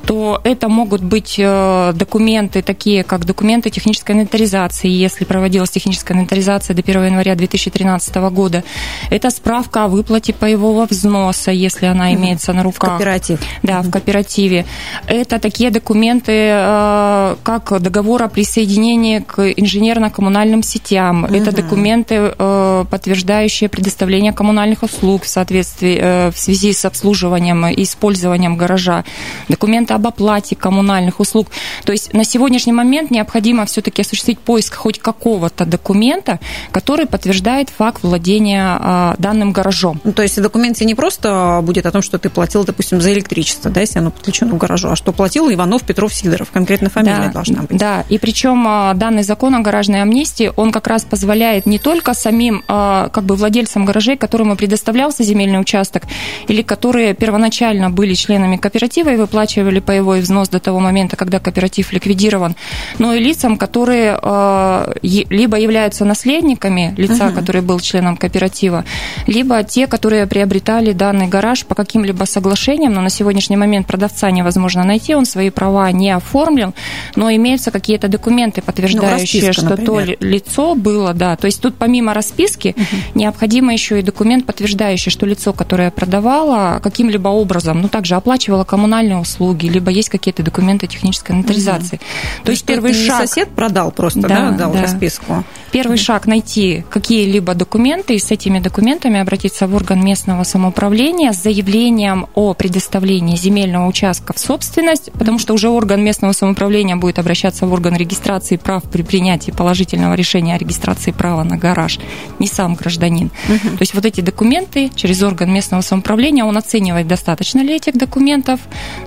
то 0.06 0.40
это 0.44 0.68
могут 0.68 1.02
быть 1.02 1.36
э, 1.38 1.92
документы 1.94 2.62
такие, 2.62 3.04
как 3.04 3.24
документы 3.24 3.70
технической 3.70 4.14
инвентаризации, 4.14 4.88
если 4.88 5.24
проводилась 5.24 5.70
техническая 5.70 6.16
инвентаризация 6.16 6.74
до 6.74 6.82
1 6.82 7.06
января 7.06 7.34
2013 7.34 8.14
года. 8.32 8.64
Это 9.10 9.30
справка 9.30 9.84
о 9.84 9.88
выплате 9.88 10.32
паевого 10.32 10.86
взноса, 10.86 11.50
если 11.50 11.86
она 11.86 12.14
имеется 12.14 12.52
на 12.52 12.62
руках. 12.62 12.90
В 12.90 12.92
кооператив. 12.92 13.40
Да, 13.62 13.82
в 13.82 13.90
кооперативе. 13.90 14.66
Это 15.06 15.38
такие 15.38 15.70
документы, 15.70 16.32
э, 16.32 17.36
как 17.42 17.80
договор 17.80 18.22
о 18.22 18.28
присоединении 18.28 19.20
к 19.20 19.40
инженерно-коммунальным 19.50 20.62
сетям. 20.62 21.24
Угу. 21.24 21.34
Это 21.34 21.52
документы, 21.52 22.34
э, 22.38 22.84
подтверждающие 22.90 23.68
предоставление 23.68 24.32
коммунальных 24.32 24.82
услуг 24.82 25.22
в 25.24 25.28
соответствии 25.28 26.30
в 26.30 26.38
связи 26.38 26.72
с 26.72 26.84
обслуживанием 26.84 27.66
и 27.66 27.82
использованием 27.82 28.56
гаража. 28.56 29.04
Документы 29.48 29.69
об 29.94 30.06
оплате 30.06 30.56
коммунальных 30.56 31.20
услуг. 31.20 31.48
То 31.84 31.92
есть 31.92 32.12
на 32.12 32.24
сегодняшний 32.24 32.72
момент 32.72 33.10
необходимо 33.10 33.64
все-таки 33.66 34.02
осуществить 34.02 34.38
поиск 34.38 34.74
хоть 34.74 34.98
какого-то 34.98 35.64
документа, 35.64 36.38
который 36.70 37.06
подтверждает 37.06 37.70
факт 37.70 38.02
владения 38.02 39.14
данным 39.18 39.52
гаражом. 39.52 40.00
Ну, 40.04 40.12
то 40.12 40.22
есть 40.22 40.38
в 40.38 40.42
документе 40.42 40.84
не 40.84 40.94
просто 40.94 41.60
будет 41.62 41.86
о 41.86 41.90
том, 41.90 42.02
что 42.02 42.18
ты 42.18 42.30
платил, 42.30 42.64
допустим, 42.64 43.00
за 43.00 43.12
электричество, 43.12 43.70
да, 43.70 43.80
если 43.80 43.98
оно 43.98 44.10
подключено 44.10 44.54
к 44.54 44.58
гаражу, 44.58 44.88
а 44.88 44.96
что 44.96 45.12
платил 45.12 45.50
Иванов, 45.50 45.82
Петров, 45.82 46.12
Сидоров, 46.12 46.50
конкретно 46.50 46.90
фамилия 46.90 47.26
да, 47.26 47.32
должна 47.32 47.62
быть. 47.62 47.78
Да, 47.78 48.04
и 48.08 48.18
причем 48.18 48.66
а, 48.66 48.94
данный 48.94 49.22
закон 49.22 49.54
о 49.54 49.60
гаражной 49.60 50.02
амнистии, 50.02 50.52
он 50.56 50.72
как 50.72 50.86
раз 50.86 51.04
позволяет 51.04 51.66
не 51.66 51.78
только 51.78 52.14
самим 52.14 52.62
а, 52.68 53.08
как 53.08 53.24
бы 53.24 53.36
владельцам 53.36 53.84
гаражей, 53.84 54.16
которым 54.16 54.56
предоставлялся 54.56 55.22
земельный 55.22 55.60
участок, 55.60 56.02
или 56.48 56.62
которые 56.62 57.14
первоначально 57.14 57.90
были 57.90 58.14
членами 58.14 58.56
кооператива 58.56 59.10
и 59.10 59.16
выплачивали 59.16 59.59
паевой 59.80 60.20
взнос 60.20 60.48
до 60.48 60.58
того 60.58 60.80
момента, 60.80 61.16
когда 61.16 61.38
кооператив 61.38 61.92
ликвидирован, 61.92 62.56
но 62.98 63.14
и 63.14 63.20
лицам, 63.20 63.56
которые 63.56 64.18
а, 64.22 64.92
либо 65.02 65.58
являются 65.58 66.04
наследниками 66.04 66.94
лица, 66.96 67.26
угу. 67.28 67.36
который 67.36 67.62
был 67.62 67.80
членом 67.80 68.16
кооператива, 68.16 68.84
либо 69.26 69.62
те, 69.62 69.86
которые 69.86 70.26
приобретали 70.26 70.92
данный 70.92 71.28
гараж 71.28 71.64
по 71.64 71.74
каким-либо 71.74 72.24
соглашениям, 72.24 72.92
но 72.92 73.00
на 73.00 73.10
сегодняшний 73.10 73.56
момент 73.56 73.86
продавца 73.86 74.30
невозможно 74.30 74.84
найти, 74.84 75.14
он 75.14 75.26
свои 75.26 75.50
права 75.50 75.90
не 75.92 76.10
оформлен, 76.10 76.74
но 77.16 77.30
имеются 77.30 77.70
какие-то 77.70 78.08
документы, 78.08 78.62
подтверждающие, 78.62 79.46
ну, 79.46 79.52
что 79.52 79.64
например. 79.64 80.16
то 80.16 80.24
лицо 80.24 80.74
было, 80.74 81.12
да. 81.12 81.36
То 81.36 81.46
есть 81.46 81.60
тут 81.60 81.76
помимо 81.76 82.14
расписки 82.14 82.74
угу. 82.76 82.84
необходимо 83.14 83.72
еще 83.72 83.98
и 83.98 84.02
документ, 84.02 84.46
подтверждающий, 84.46 85.10
что 85.10 85.26
лицо, 85.26 85.52
которое 85.52 85.90
продавало, 85.90 86.80
каким-либо 86.82 87.28
образом, 87.28 87.82
ну, 87.82 87.88
также 87.88 88.14
оплачивало 88.14 88.64
коммунальные 88.64 89.18
услуги, 89.18 89.39
либо 89.68 89.90
есть 89.90 90.08
какие-то 90.08 90.42
документы 90.42 90.86
технической 90.86 91.34
инвентаризации. 91.34 91.96
Угу. 91.96 92.04
То, 92.38 92.44
то 92.44 92.50
есть 92.52 92.64
первый 92.64 92.94
шаг... 92.94 93.26
сосед 93.26 93.48
продал 93.50 93.90
просто, 93.90 94.22
да, 94.22 94.28
да 94.28 94.50
дал 94.50 94.72
да. 94.72 94.82
расписку? 94.82 95.44
Первый 95.72 95.98
шаг 95.98 96.26
найти 96.26 96.84
какие-либо 96.90 97.54
документы 97.54 98.14
и 98.14 98.18
с 98.18 98.32
этими 98.32 98.58
документами 98.58 99.20
обратиться 99.20 99.68
в 99.68 99.74
орган 99.74 100.04
местного 100.04 100.42
самоуправления 100.42 101.32
с 101.32 101.42
заявлением 101.42 102.26
о 102.34 102.54
предоставлении 102.54 103.36
земельного 103.36 103.86
участка 103.86 104.32
в 104.32 104.38
собственность, 104.38 105.12
потому 105.12 105.38
что 105.38 105.54
уже 105.54 105.68
орган 105.68 106.02
местного 106.02 106.32
самоуправления 106.32 106.96
будет 106.96 107.20
обращаться 107.20 107.66
в 107.66 107.72
орган 107.72 107.94
регистрации 107.96 108.56
прав 108.56 108.82
при 108.82 109.02
принятии 109.02 109.52
положительного 109.52 110.14
решения 110.14 110.56
о 110.56 110.58
регистрации 110.58 111.12
права 111.12 111.44
на 111.44 111.56
гараж, 111.56 112.00
не 112.40 112.48
сам 112.48 112.74
гражданин. 112.74 113.30
Угу. 113.48 113.76
То 113.76 113.80
есть 113.80 113.94
вот 113.94 114.04
эти 114.04 114.20
документы 114.22 114.90
через 114.96 115.22
орган 115.22 115.52
местного 115.52 115.82
самоуправления, 115.82 116.44
он 116.44 116.56
оценивает, 116.56 117.06
достаточно 117.06 117.60
ли 117.60 117.76
этих 117.76 117.94
документов 117.94 118.58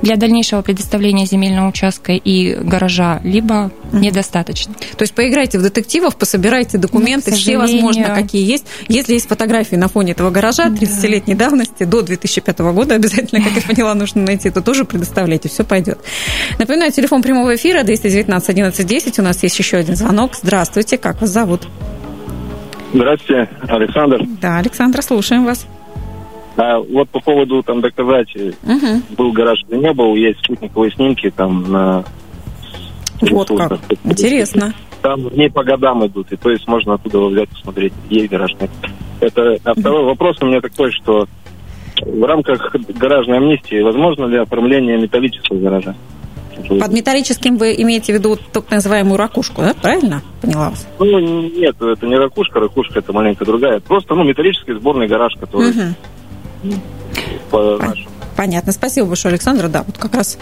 для 0.02 0.16
дальнейшего 0.16 0.62
предоставления 0.62 1.26
земельного 1.26 1.68
участка 1.68 2.14
и 2.14 2.56
гаража, 2.56 3.20
либо 3.26 3.70
угу. 3.92 3.98
недостаточно. 3.98 4.74
То 4.98 5.02
есть 5.04 5.14
поиграйте 5.14 5.60
в 5.60 5.62
детективов, 5.62 6.16
пособирайте 6.16 6.53
документы, 6.78 7.32
ну, 7.32 7.38
все 7.38 7.58
возможно, 7.58 8.16
какие 8.16 8.50
есть. 8.50 8.66
Если 8.88 9.14
есть 9.14 9.28
фотографии 9.28 9.76
на 9.76 9.88
фоне 9.88 10.12
этого 10.12 10.30
гаража 10.30 10.68
30-летней 10.68 11.36
да. 11.36 11.50
давности, 11.50 11.84
до 11.84 12.02
2005 12.02 12.60
года 12.60 12.96
обязательно, 12.96 13.42
как 13.44 13.54
я 13.54 13.62
поняла, 13.68 13.94
нужно 13.94 14.22
найти, 14.22 14.50
то 14.50 14.62
тоже 14.62 14.86
предоставляйте, 14.86 15.50
все 15.50 15.64
пойдет. 15.64 16.00
Напоминаю, 16.60 16.92
телефон 16.92 17.22
прямого 17.22 17.56
эфира 17.56 17.84
219 17.84 18.50
11 18.50 18.88
10. 18.88 19.20
У 19.20 19.22
нас 19.22 19.42
есть 19.44 19.58
еще 19.58 19.78
один 19.78 19.96
звонок. 19.96 20.32
Здравствуйте, 20.36 20.98
как 20.98 21.22
вас 21.22 21.30
зовут? 21.30 21.68
Здравствуйте, 22.94 23.50
Александр. 23.68 24.22
Да, 24.40 24.58
Александр, 24.60 25.02
слушаем 25.02 25.46
вас. 25.46 25.66
А, 26.56 26.80
вот 26.80 27.10
по 27.10 27.20
поводу 27.20 27.64
там 27.64 27.82
доказать, 27.82 28.30
угу. 28.36 29.02
был 29.18 29.32
гараж 29.32 29.60
или 29.68 29.80
не 29.80 29.94
был, 29.94 30.16
есть 30.16 30.40
спутниковые 30.44 30.92
снимки 30.92 31.32
там 31.36 31.72
на... 31.72 32.04
Вот 33.22 33.48
как, 33.48 33.80
интересно. 34.04 34.74
Там 35.04 35.30
дней 35.32 35.52
по 35.52 35.66
годам 35.66 36.06
идут, 36.08 36.32
и 36.32 36.38
то 36.38 36.50
есть 36.50 36.66
можно 36.66 36.94
оттуда 36.94 37.20
взять, 37.26 37.50
посмотреть, 37.50 37.92
есть 38.10 38.32
гараж, 38.32 38.54
нет. 38.60 38.72
Это, 39.20 39.58
а 39.66 39.74
второй 39.74 40.06
вопрос 40.06 40.38
у 40.42 40.46
меня 40.46 40.62
такой, 40.62 40.94
что 40.94 41.28
в 42.00 42.24
рамках 42.24 42.74
гаражной 42.74 43.38
амнистии 43.38 43.82
возможно 43.82 44.26
ли 44.28 44.38
оформление 44.38 44.98
металлического 44.98 45.60
гаража? 45.60 45.96
Под 46.80 46.94
металлическим 46.94 47.58
вы 47.58 47.76
имеете 47.80 48.14
в 48.14 48.16
виду 48.16 48.38
так 48.54 48.72
называемую 48.72 49.18
ракушку, 49.18 49.62
да? 49.62 49.74
Правильно 49.74 50.22
поняла 50.42 50.70
вас? 50.70 50.88
Ну, 51.00 51.20
нет, 51.50 51.76
это 51.82 52.08
не 52.08 52.16
ракушка, 52.16 52.62
ракушка 52.62 53.00
это 53.00 53.12
маленько 53.12 53.44
другая. 53.44 53.82
Просто, 53.82 54.16
ну, 54.16 54.24
металлический 54.24 54.74
сборный 54.74 55.08
гараж, 55.08 55.34
который 55.38 55.72
угу. 55.72 56.76
по 57.52 57.78
нашему 57.78 58.13
Понятно. 58.36 58.72
Спасибо 58.72 59.08
большое, 59.08 59.34
Александра. 59.34 59.68
Да, 59.68 59.84
вот 59.84 59.98
как 59.98 60.16
раз. 60.16 60.38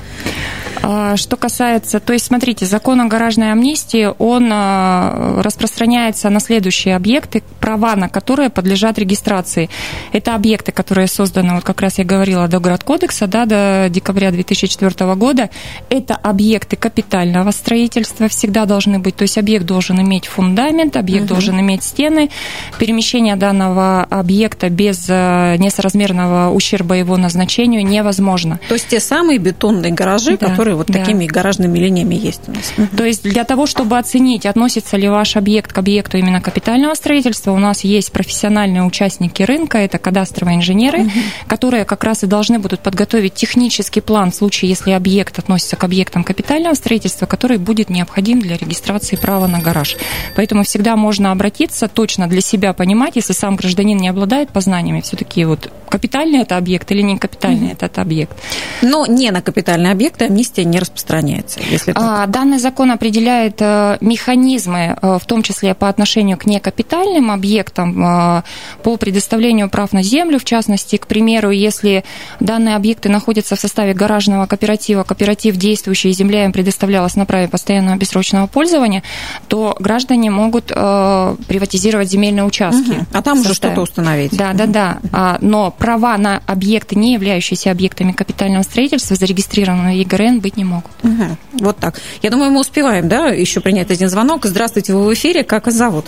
А, 0.83 1.15
что 1.15 1.38
касается, 1.38 2.00
то 2.00 2.13
есть, 2.13 2.25
смотрите, 2.25 2.65
закон 2.65 3.01
о 3.01 3.05
гаражной 3.05 3.51
амнистии, 3.51 4.10
он 4.17 4.50
а, 4.51 5.41
распространяется 5.43 6.29
на 6.29 6.39
следующие 6.39 6.95
объекты, 6.95 7.43
права 7.60 7.95
на 7.95 8.10
которые 8.10 8.50
подлежат 8.50 8.98
регистрации. 8.98 9.69
Это 10.12 10.33
объекты, 10.33 10.71
которые 10.71 11.07
созданы, 11.07 11.55
вот 11.55 11.63
как 11.63 11.81
раз 11.81 12.00
я 12.00 12.03
говорила, 12.03 12.48
до 12.48 12.60
Градкодекса, 12.60 13.27
да, 13.27 13.45
до 13.45 13.88
декабря 13.89 14.31
2004 14.31 15.13
года. 15.15 15.50
Это 15.89 16.15
объекты 16.15 16.75
капитального 16.75 17.51
строительства 17.51 18.27
всегда 18.27 18.65
должны 18.65 19.00
быть. 19.00 19.15
То 19.15 19.24
есть 19.24 19.38
объект 19.38 19.65
должен 19.65 20.01
иметь 20.01 20.25
фундамент, 20.25 20.98
объект 20.98 21.25
угу. 21.25 21.33
должен 21.33 21.60
иметь 21.60 21.83
стены. 21.83 22.31
Перемещение 22.79 23.36
данного 23.36 24.03
объекта 24.03 24.69
без 24.69 25.05
а, 25.10 25.57
несоразмерного 25.57 26.51
ущерба 26.51 26.95
его 26.95 27.17
назначению 27.17 27.81
сожалению, 27.82 27.92
невозможно. 27.92 28.60
То 28.68 28.76
есть 28.76 28.88
те 28.88 29.00
самые 29.00 29.40
бетонные 29.40 29.92
гаражи, 29.92 30.38
да, 30.38 30.48
которые 30.48 30.76
вот 30.76 30.88
да. 30.88 31.00
такими 31.00 31.26
гаражными 31.26 31.78
линиями 31.78 32.16
есть 32.16 32.42
у 32.48 32.52
нас. 32.52 32.74
То 32.96 33.06
есть 33.06 33.24
для 33.24 33.44
того, 33.44 33.66
чтобы 33.66 33.98
оценить, 33.98 34.46
относится 34.46 34.98
ли 34.98 35.08
ваш 35.08 35.36
объект 35.36 35.74
к 35.74 35.78
объекту 35.78 36.18
именно 36.18 36.42
капитального 36.42 36.94
строительства, 36.96 37.52
у 37.52 37.60
нас 37.60 37.84
есть 37.84 38.12
профессиональные 38.12 38.84
участники 38.84 39.44
рынка, 39.44 39.78
это 39.78 39.98
кадастровые 39.98 40.58
инженеры, 40.58 41.02
угу. 41.02 41.12
которые 41.48 41.86
как 41.86 42.04
раз 42.04 42.24
и 42.24 42.28
должны 42.28 42.60
будут 42.60 42.82
подготовить 42.82 43.34
технический 43.34 44.02
план 44.02 44.32
в 44.32 44.36
случае, 44.36 44.70
если 44.70 44.92
объект 44.92 45.40
относится 45.40 45.76
к 45.76 45.84
объектам 45.84 46.24
капитального 46.24 46.74
строительства, 46.74 47.26
который 47.26 47.58
будет 47.58 47.90
необходим 47.90 48.40
для 48.40 48.58
регистрации 48.58 49.16
права 49.16 49.48
на 49.48 49.60
гараж. 49.60 49.98
Поэтому 50.36 50.64
всегда 50.64 50.96
можно 50.96 51.32
обратиться, 51.32 51.88
точно 51.88 52.28
для 52.28 52.42
себя 52.42 52.74
понимать, 52.74 53.16
если 53.16 53.34
сам 53.34 53.56
гражданин 53.56 53.98
не 53.98 54.10
обладает 54.10 54.50
познаниями, 54.50 55.02
все-таки 55.02 55.46
вот 55.46 55.72
капитальный 55.90 56.40
это 56.40 56.58
объект 56.58 56.92
или 56.92 57.02
не 57.02 57.18
капитальный. 57.18 57.71
Этот 57.72 57.98
объект. 57.98 58.36
Но 58.82 59.06
не 59.06 59.32
на 59.32 59.42
капитальные 59.42 59.92
объекты 59.92 60.25
амнистия 60.25 60.63
не 60.63 60.80
распространяется, 60.80 61.60
если 61.70 61.94
так. 61.94 62.04
А, 62.04 62.28
данный 62.28 62.60
закон 62.60 62.92
определяет 62.92 63.58
э, 63.60 63.98
механизмы, 64.01 64.98
э, 65.01 65.20
в 65.22 65.25
том 65.25 65.44
числе 65.44 65.74
по 65.74 65.90
отношению 65.90 66.38
к 66.38 66.46
некапитальным 66.46 67.32
объектам, 67.32 68.04
э, 68.04 68.44
по 68.84 68.98
предоставлению 68.98 69.70
прав 69.70 69.94
на 69.94 70.04
землю, 70.04 70.40
в 70.40 70.46
частности, 70.46 70.98
к 70.98 71.08
примеру, 71.08 71.51
если 71.51 72.04
данные 72.40 72.75
объекты 72.75 73.10
находятся 73.10 73.56
в 73.56 73.60
составе 73.60 73.94
гаражного 73.94 74.46
кооператива, 74.46 75.04
кооператив 75.04 75.56
действующий, 75.56 76.12
земля 76.12 76.46
им 76.46 76.51
предоставлялась 76.51 77.16
на 77.16 77.25
праве 77.25 77.48
постоянного 77.48 77.98
бессрочного 77.98 78.48
пользования, 78.48 79.04
то 79.48 79.75
граждане 79.80 80.30
могут 80.30 80.66
приватизировать 80.66 82.10
земельные 82.10 82.44
участки. 82.44 82.92
Угу. 82.92 83.06
А 83.13 83.22
там 83.22 83.40
уже 83.40 83.54
что-то 83.54 83.82
установить. 83.82 84.36
Да, 84.36 84.54
да, 84.54 84.66
да. 84.66 84.98
А, 85.12 85.38
но 85.42 85.72
права 85.72 86.18
на 86.18 86.42
объекты, 86.46 86.96
не 86.96 87.13
являющиеся 87.13 87.61
объектами 87.70 88.12
капитального 88.12 88.63
строительства, 88.63 89.15
зарегистрированные 89.15 89.96
в 89.96 90.00
ЕГРН, 90.00 90.39
быть 90.39 90.58
не 90.58 90.63
могут. 90.63 90.91
Угу. 91.03 91.38
Вот 91.62 91.77
так. 91.77 92.00
Я 92.22 92.30
думаю, 92.30 92.51
мы 92.51 92.62
успеваем, 92.62 93.08
да, 93.08 93.27
еще 93.27 93.60
принять 93.62 93.91
один 93.91 94.10
звонок. 94.10 94.46
Здравствуйте, 94.46 94.94
вы 94.94 95.06
в 95.06 95.13
эфире. 95.13 95.44
Как 95.44 95.65
вас 95.65 95.75
зовут? 95.75 96.06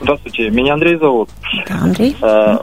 Здравствуйте, 0.00 0.50
меня 0.50 0.74
Андрей 0.74 0.96
зовут. 0.96 1.30
Да, 1.68 1.76
Андрей. 1.80 2.16
Э, 2.20 2.56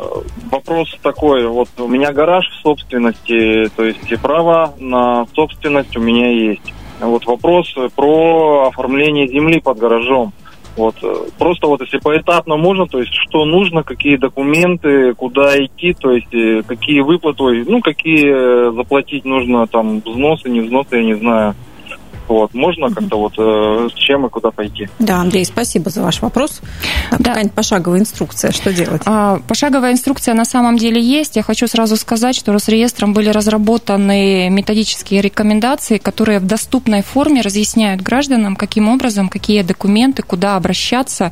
вопрос 0.51 0.97
такой, 1.01 1.47
вот 1.47 1.69
у 1.77 1.87
меня 1.87 2.11
гараж 2.11 2.45
в 2.45 2.61
собственности, 2.61 3.69
то 3.77 3.85
есть 3.85 4.11
и 4.11 4.17
право 4.17 4.73
на 4.77 5.25
собственность 5.33 5.95
у 5.95 6.01
меня 6.01 6.29
есть. 6.29 6.73
Вот 6.99 7.25
вопрос 7.25 7.73
про 7.95 8.67
оформление 8.67 9.29
земли 9.29 9.61
под 9.61 9.77
гаражом. 9.77 10.33
Вот. 10.75 10.95
Э, 11.01 11.13
просто 11.37 11.67
вот 11.67 11.81
если 11.81 11.97
поэтапно 11.97 12.57
можно, 12.57 12.87
то 12.87 12.99
есть 12.99 13.11
что 13.13 13.45
нужно, 13.45 13.83
какие 13.83 14.17
документы, 14.17 15.13
куда 15.13 15.57
идти, 15.57 15.93
то 15.93 16.11
есть 16.11 16.33
э, 16.33 16.63
какие 16.65 17.01
выплаты, 17.01 17.65
ну, 17.67 17.81
какие 17.81 18.73
заплатить 18.75 19.25
нужно, 19.25 19.67
там, 19.67 19.99
взносы, 19.99 20.49
не 20.49 20.61
взносы, 20.61 20.97
я 20.97 21.03
не 21.03 21.15
знаю. 21.15 21.55
Вот, 22.29 22.53
можно 22.53 22.93
как-то 22.93 23.17
вот 23.17 23.33
э, 23.39 23.89
с 23.91 23.97
чем 23.97 24.27
и 24.27 24.29
куда 24.29 24.51
пойти. 24.51 24.87
Да, 24.99 25.17
Андрей, 25.17 25.43
спасибо 25.45 25.89
за 25.89 26.03
ваш 26.03 26.21
вопрос. 26.21 26.61
А 27.09 27.17
да. 27.17 27.29
Какая-нибудь 27.29 27.55
пошаговая 27.55 27.99
инструкция, 27.99 28.51
что 28.51 28.71
делать? 28.71 29.01
А, 29.05 29.39
пошаговая 29.47 29.93
инструкция 29.93 30.35
на 30.35 30.45
самом 30.45 30.77
деле 30.77 31.01
есть. 31.01 31.37
Я 31.37 31.41
хочу 31.41 31.67
сразу 31.67 31.97
сказать, 31.97 32.35
что 32.35 32.53
Росреестром 32.53 33.13
были 33.13 33.29
разработаны 33.29 34.47
методические 34.51 35.21
рекомендации, 35.21 35.97
которые 35.97 36.37
в 36.37 36.45
доступной 36.45 37.01
форме 37.01 37.41
разъясняют 37.41 38.01
гражданам, 38.01 38.55
каким 38.55 38.89
образом, 38.89 39.27
какие 39.27 39.63
документы, 39.63 40.21
куда 40.21 40.55
обращаться 40.55 41.31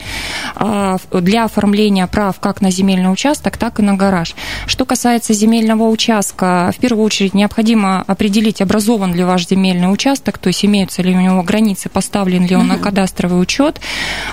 а, 0.56 0.98
для 1.14 1.46
оформления 1.46 2.08
прав 2.08 2.40
как 2.40 2.62
на 2.62 2.72
земельный 2.72 3.14
участок, 3.14 3.58
так 3.58 3.80
и 3.80 3.84
на 3.84 3.94
гараж. 3.94 4.34
Что 4.66 4.84
касается 4.84 5.34
земельного 5.34 5.84
участка, 5.84 6.72
в 6.76 6.80
первую 6.80 7.06
очередь 7.06 7.36
необходимо 7.36 8.02
определить, 8.02 8.62
образован 8.62 9.14
ли 9.14 9.24
ваш 9.24 9.48
земельный 9.48 9.94
участок, 9.94 10.40
то 10.40 10.48
есть 10.48 10.66
имеет 10.66 10.87
имеются 10.88 11.02
ли 11.02 11.16
у 11.16 11.20
него 11.20 11.44
границы, 11.44 11.90
поставлен 11.90 12.46
ли 12.46 12.56
он 12.56 12.68
на 12.68 12.78
кадастровый 12.78 13.42
учет. 13.42 13.80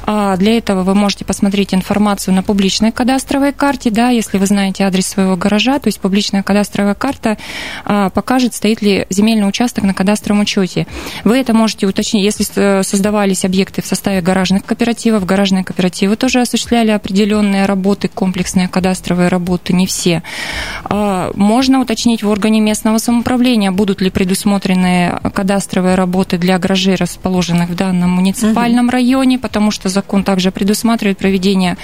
А, 0.07 0.37
для 0.37 0.57
этого 0.57 0.83
вы 0.83 0.95
можете 0.95 1.25
посмотреть 1.25 1.75
информацию 1.75 2.35
на 2.35 2.43
публичной 2.43 2.93
кадастровой 2.93 3.53
карте, 3.53 3.91
да, 3.91 4.11
если 4.11 4.39
вы 4.39 4.47
знаете 4.47 4.85
адрес 4.85 5.07
своего 5.07 5.37
гаража, 5.37 5.79
то 5.79 5.89
есть 5.89 6.01
публичная 6.01 6.43
кадастровая 6.43 6.95
карта 6.95 7.39
а, 7.85 8.11
покажет, 8.11 8.55
стоит 8.55 8.83
ли 8.83 9.07
земельный 9.11 9.49
участок 9.49 9.85
на 9.85 9.95
кадастровом 9.95 10.43
учете. 10.43 10.87
Вы 11.25 11.39
это 11.39 11.55
можете 11.55 11.87
уточнить, 11.87 12.25
если 12.25 12.83
создавались 12.83 13.45
объекты 13.45 13.83
в 13.83 13.87
составе 13.87 14.21
гаражных 14.21 14.65
кооперативов, 14.65 15.27
гаражные 15.27 15.65
кооперативы 15.65 16.17
тоже 16.17 16.41
осуществляли 16.41 16.91
определенные 16.91 17.67
работы, 17.67 18.09
комплексные 18.09 18.69
кадастровые 18.69 19.29
работы, 19.29 19.73
не 19.73 19.87
все. 19.87 20.23
А, 20.85 21.33
можно 21.35 21.81
уточнить 21.81 22.23
в 22.23 22.29
органе 22.29 22.61
местного 22.61 22.99
самоуправления, 22.99 23.73
будут 23.73 24.01
ли 24.01 24.11
предусмотрены 24.11 25.19
кадастровые 25.35 25.97
работы 25.97 26.39
для 26.45 26.59
гаражей, 26.59 26.95
расположенных 26.95 27.71
в 27.71 27.75
данном 27.75 28.11
муниципальном 28.11 28.87
угу. 28.87 28.93
районе, 28.93 29.39
потому 29.39 29.71
что 29.71 29.89
закон 29.89 30.25
также 30.25 30.51
предусматривает 30.51 31.17
проведение 31.17 31.77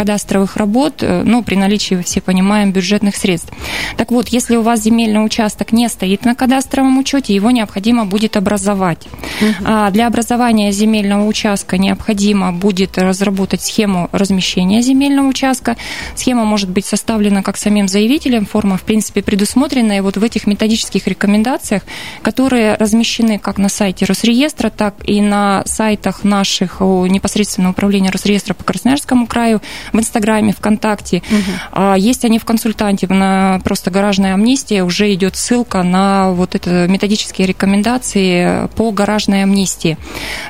кадастровых 0.00 0.56
работ, 0.56 1.02
ну, 1.02 1.42
при 1.42 1.56
наличии, 1.56 2.00
все 2.02 2.22
понимаем, 2.22 2.72
бюджетных 2.72 3.16
средств. 3.16 3.52
Так 3.98 4.10
вот, 4.10 4.28
если 4.28 4.56
у 4.56 4.62
вас 4.62 4.80
земельный 4.80 5.22
участок 5.22 5.72
не 5.72 5.90
стоит 5.90 6.24
на 6.24 6.34
кадастровом 6.34 6.96
учете, 6.96 7.34
его 7.34 7.50
необходимо 7.50 8.06
будет 8.06 8.38
образовать. 8.38 9.06
Угу. 9.42 9.90
Для 9.90 10.06
образования 10.06 10.72
земельного 10.72 11.26
участка 11.26 11.76
необходимо 11.76 12.50
будет 12.50 12.96
разработать 12.96 13.60
схему 13.60 14.08
размещения 14.12 14.80
земельного 14.80 15.28
участка. 15.28 15.76
Схема 16.14 16.46
может 16.46 16.70
быть 16.70 16.86
составлена 16.86 17.42
как 17.42 17.58
самим 17.58 17.86
заявителем, 17.86 18.46
форма, 18.46 18.78
в 18.78 18.82
принципе, 18.82 19.20
предусмотренная 19.20 20.00
вот 20.00 20.16
в 20.16 20.24
этих 20.24 20.46
методических 20.46 21.06
рекомендациях, 21.06 21.82
которые 22.22 22.76
размещены 22.76 23.38
как 23.38 23.58
на 23.58 23.68
сайте 23.68 24.06
Росреестра, 24.06 24.70
так 24.70 24.94
и 25.04 25.20
на 25.20 25.62
сайтах 25.66 26.24
наших 26.24 26.80
непосредственно 26.80 27.68
управления 27.68 28.08
Росреестра 28.08 28.54
по 28.54 28.64
Красноярскому 28.64 29.26
краю, 29.26 29.60
в 29.92 29.98
Инстаграме, 29.98 30.52
ВКонтакте. 30.52 31.22
Угу. 31.30 31.94
Есть 31.96 32.24
они 32.24 32.38
в 32.38 32.44
консультанте, 32.44 33.06
на 33.08 33.60
просто 33.64 33.90
гаражная 33.90 34.34
амнистия, 34.34 34.82
уже 34.82 35.12
идет 35.14 35.36
ссылка 35.36 35.82
на 35.82 36.32
вот 36.32 36.54
это 36.54 36.86
методические 36.88 37.46
рекомендации 37.46 38.68
по 38.76 38.90
гаражной 38.92 39.42
амнистии. 39.42 39.98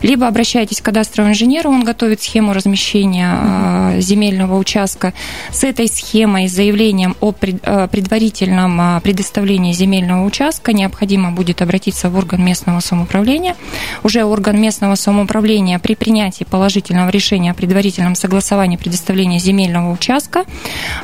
Либо 0.03 0.27
обращайтесь 0.27 0.81
к 0.81 0.85
кадастровому 0.85 1.33
инженеру, 1.33 1.71
он 1.71 1.85
готовит 1.85 2.23
схему 2.23 2.53
размещения 2.53 3.95
угу. 3.95 4.01
земельного 4.01 4.57
участка. 4.59 5.13
С 5.51 5.65
этой 5.65 5.89
схемой, 5.89 6.49
с 6.49 6.53
заявлением 6.53 7.17
о 7.21 7.33
предварительном 7.33 9.01
предоставлении 9.01 9.73
земельного 9.73 10.25
участка 10.25 10.73
необходимо 10.73 11.31
будет 11.31 11.63
обратиться 11.63 12.11
в 12.11 12.17
орган 12.17 12.45
местного 12.45 12.81
самоуправления. 12.81 13.57
Уже 14.03 14.25
орган 14.25 14.61
местного 14.61 14.95
самоуправления 14.95 15.79
при 15.79 15.95
принятии 15.95 16.45
положительного 16.45 17.11
решения 17.11 17.53
о 17.53 17.55
предварительном 17.55 18.15
согласовании 18.15 18.77
предоставления 18.77 19.30
предоставления 19.31 19.39
земельного 19.39 19.93
участка. 19.93 20.45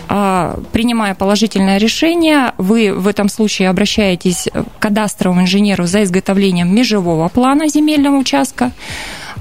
А, 0.08 0.58
принимая 0.72 1.14
положительное 1.14 1.78
решение, 1.78 2.52
вы 2.58 2.92
в 2.92 3.06
этом 3.06 3.28
случае 3.28 3.70
обращаетесь 3.70 4.48
к 4.52 4.82
кадастровому 4.82 5.42
инженеру 5.42 5.86
за 5.86 6.02
изготовлением 6.02 6.74
межевого 6.74 7.28
плана 7.28 7.68
земельного 7.68 8.16
участка 8.16 8.72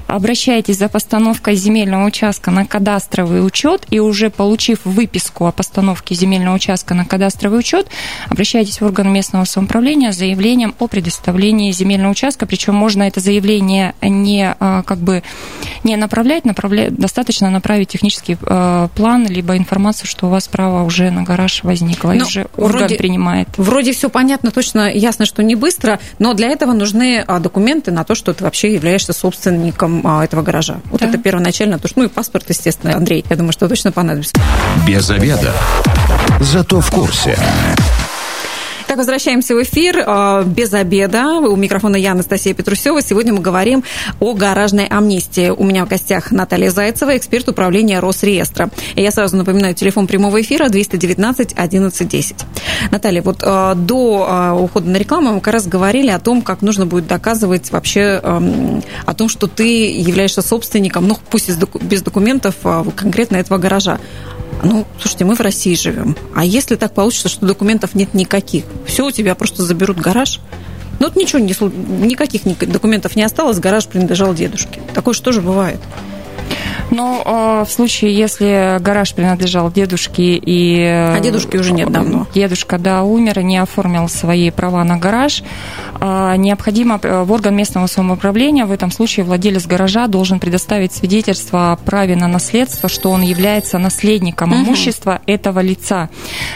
обращаетесь 0.06 0.78
за 0.78 0.88
постановкой 0.88 1.54
земельного 1.54 2.06
участка 2.06 2.50
на 2.50 2.64
кадастровый 2.64 3.44
учет 3.44 3.86
и 3.90 4.00
уже 4.00 4.30
получив 4.30 4.80
выписку 4.84 5.46
о 5.46 5.52
постановке 5.52 6.14
земельного 6.14 6.56
участка 6.56 6.94
на 6.94 7.04
кадастровый 7.04 7.58
учет, 7.58 7.88
обращайтесь 8.28 8.80
в 8.80 8.84
орган 8.84 9.12
местного 9.12 9.44
самоуправления 9.44 10.12
с 10.12 10.16
заявлением 10.16 10.74
о 10.78 10.86
предоставлении 10.86 11.72
земельного 11.72 12.12
участка, 12.12 12.46
причем 12.46 12.74
можно 12.74 13.02
это 13.02 13.20
заявление 13.20 13.94
не 14.02 14.54
а, 14.58 14.82
как 14.82 14.98
бы 14.98 15.22
не 15.84 15.96
направлять, 15.96 16.44
направлять 16.44 16.94
достаточно 16.94 17.50
направить 17.50 17.88
технический 17.88 18.36
э, 18.40 18.88
план 18.94 19.26
либо 19.26 19.56
информацию, 19.56 20.06
что 20.06 20.26
у 20.26 20.30
вас 20.30 20.48
право 20.48 20.84
уже 20.84 21.10
на 21.10 21.22
гараж 21.22 21.62
возникло, 21.62 22.08
но 22.08 22.14
и 22.14 22.22
уже 22.22 22.46
орган 22.56 22.80
вроде, 22.80 22.96
принимает. 22.96 23.48
Вроде 23.56 23.92
все 23.92 24.08
понятно, 24.08 24.50
точно 24.50 24.92
ясно, 24.92 25.26
что 25.26 25.42
не 25.42 25.54
быстро, 25.54 26.00
но 26.18 26.34
для 26.34 26.48
этого 26.48 26.72
нужны 26.72 27.24
а, 27.26 27.38
документы 27.38 27.90
на 27.90 28.04
то, 28.04 28.14
что 28.14 28.34
ты 28.34 28.44
вообще 28.44 28.74
являешься 28.74 29.12
собственником 29.12 29.95
а, 30.04 30.24
этого 30.24 30.42
гаража. 30.42 30.80
Вот 30.90 31.00
да. 31.00 31.08
это 31.08 31.18
первоначально, 31.18 31.78
то, 31.78 31.88
что, 31.88 32.00
ну 32.00 32.06
и 32.06 32.08
паспорт, 32.08 32.44
естественно, 32.48 32.96
Андрей, 32.96 33.24
я 33.28 33.36
думаю, 33.36 33.52
что 33.52 33.68
точно 33.68 33.92
понадобится. 33.92 34.32
Без 34.86 35.08
обеда. 35.10 35.52
Зато 36.40 36.80
в 36.80 36.90
курсе. 36.90 37.38
Так, 38.86 38.98
возвращаемся 38.98 39.56
в 39.56 39.62
эфир 39.64 39.98
э, 39.98 40.44
без 40.46 40.72
обеда. 40.72 41.40
У 41.40 41.56
микрофона 41.56 41.96
я, 41.96 42.12
Анастасия 42.12 42.54
Петрусева. 42.54 43.02
Сегодня 43.02 43.32
мы 43.34 43.40
говорим 43.40 43.82
о 44.20 44.32
гаражной 44.32 44.86
амнистии. 44.86 45.50
У 45.50 45.64
меня 45.64 45.84
в 45.84 45.88
гостях 45.88 46.30
Наталья 46.30 46.70
Зайцева, 46.70 47.16
эксперт 47.16 47.48
управления 47.48 47.98
Росреестра. 47.98 48.70
И 48.94 49.02
я 49.02 49.10
сразу 49.10 49.36
напоминаю, 49.36 49.74
телефон 49.74 50.06
прямого 50.06 50.40
эфира 50.40 50.68
219 50.68 51.54
11 51.56 52.08
10. 52.08 52.36
Наталья, 52.92 53.22
вот 53.22 53.42
э, 53.42 53.72
до 53.74 54.26
э, 54.28 54.52
ухода 54.52 54.88
на 54.88 54.98
рекламу 54.98 55.32
мы 55.32 55.40
как 55.40 55.54
раз 55.54 55.66
говорили 55.66 56.10
о 56.10 56.20
том, 56.20 56.40
как 56.40 56.62
нужно 56.62 56.86
будет 56.86 57.08
доказывать 57.08 57.72
вообще 57.72 58.20
о 58.22 59.14
том, 59.14 59.28
что 59.28 59.48
ты 59.48 59.90
являешься 59.90 60.42
собственником, 60.42 61.08
ну, 61.08 61.18
пусть 61.30 61.50
без 61.82 62.02
документов, 62.02 62.54
конкретно 62.94 63.36
этого 63.36 63.58
гаража. 63.58 63.98
Ну, 64.62 64.86
слушайте, 64.98 65.24
мы 65.24 65.34
в 65.34 65.40
России 65.40 65.74
живем. 65.74 66.16
А 66.34 66.44
если 66.44 66.76
так 66.76 66.92
получится, 66.92 67.28
что 67.28 67.46
документов 67.46 67.94
нет 67.94 68.14
никаких, 68.14 68.64
все, 68.86 69.06
у 69.06 69.10
тебя 69.10 69.34
просто 69.34 69.62
заберут 69.62 69.98
гараж. 69.98 70.40
Ну, 70.98 71.06
вот 71.06 71.16
ничего, 71.16 71.40
никаких 71.40 72.42
документов 72.68 73.16
не 73.16 73.22
осталось, 73.22 73.58
гараж 73.58 73.86
принадлежал 73.86 74.34
дедушке. 74.34 74.80
Такое 74.94 75.14
же 75.32 75.42
бывает. 75.42 75.80
Но 76.90 77.22
э, 77.24 77.64
в 77.64 77.70
случае, 77.70 78.14
если 78.14 78.78
гараж 78.80 79.14
принадлежал 79.14 79.70
дедушке 79.70 80.36
и... 80.36 80.82
А 80.84 81.18
дедушки 81.20 81.56
уже 81.56 81.72
нет 81.72 81.90
давно. 81.90 82.26
Дедушка, 82.34 82.78
да, 82.78 83.02
умер 83.02 83.40
и 83.40 83.44
не 83.44 83.58
оформил 83.58 84.08
свои 84.08 84.50
права 84.50 84.84
на 84.84 84.96
гараж, 84.96 85.42
а, 86.00 86.36
необходимо 86.36 87.00
э, 87.02 87.22
в 87.22 87.32
орган 87.32 87.56
местного 87.56 87.86
самоуправления, 87.86 88.66
в 88.66 88.72
этом 88.72 88.90
случае 88.90 89.24
владелец 89.24 89.66
гаража 89.66 90.06
должен 90.06 90.38
предоставить 90.38 90.92
свидетельство 90.92 91.72
о 91.72 91.76
праве 91.76 92.16
на 92.16 92.28
наследство, 92.28 92.88
что 92.88 93.10
он 93.10 93.22
является 93.22 93.78
наследником 93.78 94.52
угу. 94.52 94.60
имущества 94.60 95.20
этого 95.26 95.60
лица. 95.60 96.08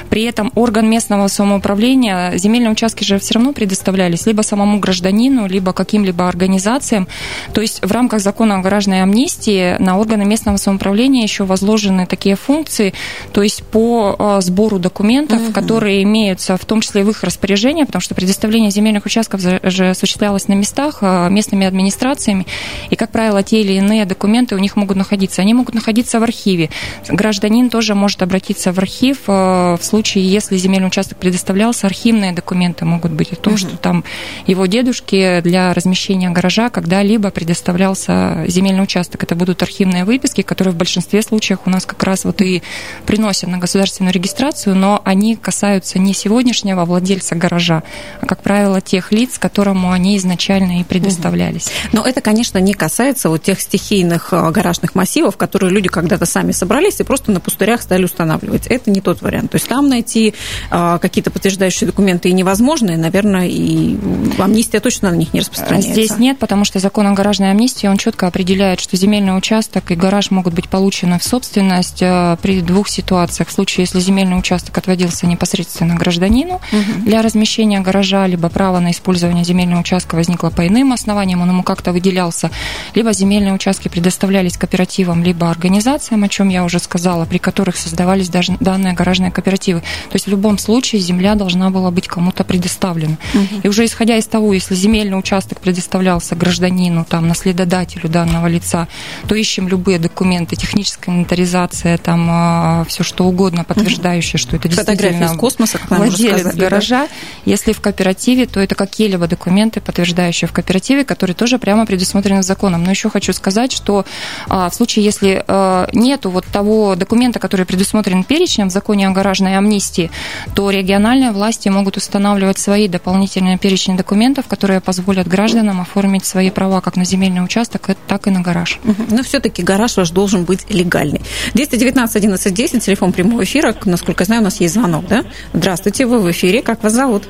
При 0.08 0.24
этом 0.24 0.52
орган 0.54 0.88
местного 0.88 1.28
самоуправления, 1.28 2.36
земельные 2.36 2.70
участки 2.70 3.04
же 3.04 3.18
все 3.18 3.34
равно 3.34 3.52
предоставлялись 3.52 4.26
либо 4.26 4.42
самому 4.42 4.78
гражданину, 4.78 5.46
либо 5.46 5.72
каким-либо 5.72 6.28
организациям. 6.28 7.08
То 7.52 7.60
есть 7.60 7.84
в 7.84 7.90
рамках 7.90 8.20
закона 8.20 8.56
о 8.56 8.58
гаражной 8.58 9.02
амнистии 9.02 9.76
на 9.78 9.98
органы 10.20 10.24
местного 10.24 10.56
самоуправления 10.56 11.22
еще 11.22 11.44
возложены 11.44 12.06
такие 12.06 12.37
функции, 12.37 12.92
то 13.33 13.42
есть 13.42 13.62
по 13.62 14.16
э, 14.18 14.40
сбору 14.40 14.78
документов, 14.78 15.40
угу. 15.40 15.52
которые 15.52 16.02
имеются 16.02 16.56
в 16.56 16.64
том 16.64 16.80
числе 16.80 17.04
в 17.04 17.11
их 17.11 17.24
распоряжении, 17.24 17.85
потому 17.85 18.02
что 18.02 18.14
предоставление 18.14 18.70
земельных 18.70 19.06
участков 19.06 19.40
же 19.40 19.90
осуществлялось 19.90 20.48
на 20.48 20.54
местах 20.54 20.98
э, 21.00 21.28
местными 21.30 21.66
администрациями, 21.66 22.46
и, 22.90 22.96
как 22.96 23.11
правило, 23.11 23.42
те 23.42 23.61
или 23.61 23.72
иные 23.72 24.04
документы 24.04 24.54
у 24.54 24.59
них 24.59 24.76
могут 24.76 24.96
находиться. 24.96 25.42
Они 25.42 25.54
могут 25.54 25.74
находиться 25.74 26.20
в 26.20 26.22
архиве. 26.22 26.70
Гражданин 27.09 27.70
тоже 27.70 27.94
может 27.94 28.22
обратиться 28.22 28.72
в 28.72 28.78
архив 28.78 29.18
э, 29.26 29.76
в 29.80 29.83
случае, 29.83 30.24
если 30.24 30.56
земельный 30.56 30.88
участок 30.88 31.18
предоставлялся, 31.18 31.87
архивные 31.87 32.33
документы 32.33 32.85
могут 32.85 33.12
быть 33.12 33.33
о 33.33 33.37
том, 33.37 33.54
угу. 33.54 33.59
что 33.59 33.76
там 33.76 34.04
его 34.46 34.66
дедушке 34.66 35.40
для 35.40 35.72
размещения 35.72 36.30
гаража 36.30 36.70
когда-либо 36.70 37.30
предоставлялся 37.30 38.44
земельный 38.46 38.83
участок. 38.83 39.22
Это 39.22 39.35
будут 39.35 39.62
архивные 39.62 40.04
выписки, 40.10 40.42
которые 40.42 40.74
в 40.74 40.76
большинстве 40.76 41.22
случаев 41.22 41.60
у 41.66 41.70
нас 41.70 41.86
как 41.86 42.02
раз 42.02 42.24
вот 42.24 42.42
и 42.42 42.62
приносят 43.06 43.48
на 43.48 43.58
государственную 43.58 44.12
регистрацию, 44.12 44.74
но 44.74 45.00
они 45.04 45.36
касаются 45.36 46.00
не 46.00 46.14
сегодняшнего 46.14 46.84
владельца 46.84 47.36
гаража, 47.36 47.84
а, 48.20 48.26
как 48.26 48.42
правило, 48.42 48.80
тех 48.80 49.12
лиц, 49.12 49.38
которому 49.38 49.92
они 49.92 50.16
изначально 50.16 50.80
и 50.80 50.84
предоставлялись. 50.84 51.70
Но 51.92 52.02
это, 52.02 52.20
конечно, 52.20 52.58
не 52.58 52.74
касается 52.74 53.28
вот 53.28 53.44
тех 53.44 53.60
стихийных 53.60 54.32
а, 54.32 54.50
гаражных 54.50 54.96
массивов, 54.96 55.36
которые 55.36 55.70
люди 55.70 55.88
когда-то 55.88 56.26
сами 56.26 56.50
собрались 56.50 56.98
и 56.98 57.04
просто 57.04 57.30
на 57.30 57.38
пустырях 57.38 57.82
стали 57.82 58.04
устанавливать. 58.04 58.66
Это 58.66 58.90
не 58.90 59.00
тот 59.00 59.22
вариант. 59.22 59.52
То 59.52 59.56
есть 59.56 59.68
там 59.68 59.88
найти 59.88 60.34
а, 60.70 60.98
какие-то 60.98 61.30
подтверждающие 61.30 61.86
документы 61.86 62.28
и 62.28 62.32
невозможно, 62.32 62.90
и, 62.90 62.96
наверное, 62.96 63.46
и 63.46 63.96
амнистия 64.38 64.80
точно 64.80 65.10
на 65.10 65.14
них 65.14 65.32
не 65.32 65.40
распространяется. 65.40 65.92
Здесь 65.92 66.18
нет, 66.18 66.38
потому 66.38 66.64
что 66.64 66.80
закон 66.80 67.06
о 67.06 67.12
гаражной 67.12 67.50
амнистии, 67.50 67.86
он 67.86 67.96
четко 67.96 68.26
определяет, 68.26 68.80
что 68.80 68.96
земельный 68.96 69.36
участок 69.36 69.90
и 69.90 69.94
гараж 70.00 70.30
могут 70.30 70.54
быть 70.54 70.68
получены 70.68 71.18
в 71.18 71.24
собственность 71.24 71.98
при 72.42 72.60
двух 72.62 72.88
ситуациях. 72.88 73.48
В 73.48 73.52
случае, 73.52 73.84
если 73.84 74.00
земельный 74.00 74.38
участок 74.38 74.76
отводился 74.76 75.26
непосредственно 75.26 75.94
гражданину 75.94 76.54
угу. 76.54 77.04
для 77.04 77.22
размещения 77.22 77.80
гаража, 77.80 78.26
либо 78.26 78.48
право 78.48 78.80
на 78.80 78.90
использование 78.90 79.44
земельного 79.44 79.80
участка 79.80 80.14
возникло 80.14 80.50
по 80.50 80.66
иным 80.66 80.92
основаниям, 80.92 81.42
он 81.42 81.50
ему 81.50 81.62
как-то 81.62 81.92
выделялся, 81.92 82.50
либо 82.94 83.12
земельные 83.12 83.52
участки 83.52 83.88
предоставлялись 83.88 84.56
кооперативам, 84.56 85.22
либо 85.22 85.50
организациям, 85.50 86.24
о 86.24 86.28
чем 86.28 86.48
я 86.48 86.64
уже 86.64 86.78
сказала, 86.78 87.26
при 87.26 87.38
которых 87.38 87.76
создавались 87.76 88.28
даже 88.28 88.56
данные 88.60 88.94
гаражные 88.94 89.30
кооперативы. 89.30 89.80
То 89.80 90.14
есть 90.14 90.26
в 90.26 90.30
любом 90.30 90.58
случае 90.58 91.00
земля 91.00 91.34
должна 91.34 91.70
была 91.70 91.90
быть 91.90 92.08
кому-то 92.08 92.44
предоставлена. 92.44 93.16
Угу. 93.34 93.60
И 93.64 93.68
уже 93.68 93.84
исходя 93.84 94.16
из 94.16 94.26
того, 94.26 94.52
если 94.54 94.74
земельный 94.74 95.18
участок 95.18 95.60
предоставлялся 95.60 96.34
гражданину, 96.34 97.04
там, 97.04 97.28
наследодателю 97.28 98.08
данного 98.08 98.46
лица, 98.46 98.88
то 99.28 99.34
ищем 99.34 99.68
любые 99.68 99.89
документы, 99.98 100.57
техническая 100.57 101.14
инвентаризация, 101.14 101.98
там, 101.98 102.26
а, 102.31 102.85
все 102.88 103.03
что 103.03 103.24
угодно, 103.24 103.64
подтверждающее, 103.64 104.38
что 104.38 104.57
это 104.57 104.68
действительно 104.68 105.24
из 105.24 105.33
космоса, 105.33 105.79
владелец 105.88 106.40
сказали, 106.40 106.61
гаража. 106.61 107.07
Да? 107.07 107.09
Если 107.44 107.72
в 107.72 107.81
кооперативе, 107.81 108.46
то 108.46 108.61
это 108.61 108.74
какие-либо 108.74 109.26
документы, 109.26 109.81
подтверждающие 109.81 110.48
в 110.48 110.53
кооперативе, 110.53 111.05
которые 111.05 111.35
тоже 111.35 111.59
прямо 111.59 111.87
предусмотрены 111.87 112.42
законом. 112.42 112.85
Но 112.85 112.90
еще 112.90 113.11
хочу 113.11 113.33
сказать, 113.33 113.72
что 113.72 114.05
а, 114.48 114.68
в 114.70 114.74
случае, 114.74 115.05
если 115.05 115.44
а, 115.46 115.88
нету 115.92 116.31
вот 116.31 116.44
того 116.46 116.94
документа, 116.94 117.38
который 117.38 117.66
предусмотрен 117.66 118.24
перечнем 118.24 118.68
в 118.68 118.72
законе 118.72 119.09
о 119.09 119.11
гаражной 119.11 119.57
амнистии, 119.57 120.11
то 120.55 120.70
региональные 120.70 121.31
власти 121.33 121.68
могут 121.68 121.96
устанавливать 121.96 122.59
свои 122.59 122.88
дополнительные 122.88 123.59
перечни 123.59 123.96
документов, 123.96 124.46
которые 124.46 124.81
позволят 124.81 125.26
гражданам 125.26 125.81
оформить 125.81 126.24
свои 126.24 126.50
права 126.50 126.81
как 126.81 126.96
на 126.96 127.05
земельный 127.05 127.42
участок, 127.42 127.90
так 128.07 128.26
и 128.26 128.31
на 128.31 128.40
гараж. 128.40 128.79
Но 129.11 129.22
все-таки 129.22 129.62
гараж 129.62 129.79
ваш 129.80 130.10
должен 130.10 130.44
быть 130.44 130.70
легальный. 130.70 131.20
219 131.54 132.16
11 132.16 132.54
10, 132.54 132.84
телефон 132.84 133.12
прямого 133.12 133.44
эфира. 133.44 133.74
Насколько 133.84 134.22
я 134.22 134.26
знаю, 134.26 134.40
у 134.42 134.44
нас 134.44 134.60
есть 134.60 134.74
звонок, 134.74 135.06
да? 135.08 135.24
Здравствуйте, 135.52 136.06
вы 136.06 136.20
в 136.20 136.30
эфире. 136.30 136.62
Как 136.62 136.82
вас 136.82 136.92
зовут? 136.92 137.24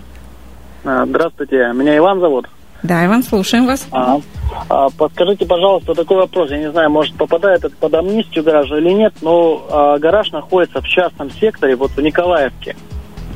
А, 0.85 1.05
здравствуйте, 1.07 1.73
меня 1.75 1.97
Иван 1.97 2.21
зовут. 2.21 2.47
Да, 2.83 3.05
Иван, 3.05 3.23
слушаем 3.23 3.67
вас. 3.67 3.87
А, 3.93 4.21
а, 4.69 4.89
подскажите, 4.91 5.45
пожалуйста, 5.45 5.95
такой 5.95 6.17
вопрос. 6.17 6.51
Я 6.51 6.59
не 6.59 6.71
знаю, 6.71 6.91
может, 6.91 7.15
попадает 7.15 7.65
это 7.65 7.77
под 7.77 7.93
амнистию 7.95 8.43
гаража 8.43 8.79
или 8.79 8.91
нет, 8.91 9.13
но 9.21 9.67
а, 9.71 9.99
гараж 9.99 10.33
находится 10.33 10.81
в 10.81 10.89
частном 10.89 11.31
секторе, 11.31 11.77
вот 11.77 11.91
в 11.91 12.01
Николаевке. 12.01 12.77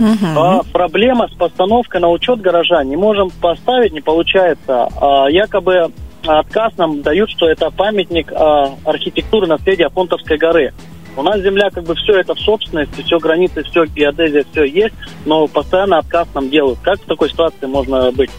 Угу. 0.01 0.27
А, 0.37 0.63
проблема 0.73 1.29
с 1.29 1.33
постановкой 1.33 2.01
на 2.01 2.09
учет 2.09 2.41
гаража. 2.41 2.83
Не 2.85 2.97
можем 2.97 3.31
поставить, 3.31 3.93
не 3.93 4.01
получается. 4.01 4.89
А, 5.01 5.27
якобы 5.29 5.91
отказ 6.27 6.77
нам 6.77 7.03
дают, 7.03 7.31
что 7.31 7.49
это 7.49 7.71
памятник 7.71 8.33
а, 8.33 8.77
архитектуры 8.85 9.47
наследия 9.47 9.89
Понтовской 9.91 10.39
горы. 10.39 10.73
У 11.17 11.23
нас 11.23 11.41
земля, 11.41 11.71
как 11.71 11.85
бы 11.85 11.95
все 11.95 12.19
это 12.21 12.35
в 12.35 12.41
собственности, 12.41 13.03
все 13.03 13.19
границы, 13.19 13.63
все 13.63 13.85
геодезия, 13.85 14.45
все 14.51 14.65
есть, 14.65 14.95
но 15.25 15.47
постоянно 15.47 15.99
отказ 15.99 16.27
нам 16.35 16.51
делают. 16.51 16.79
Как 16.83 17.01
в 17.01 17.05
такой 17.05 17.31
ситуации 17.31 17.67
можно 17.67 18.11
быть? 18.11 18.31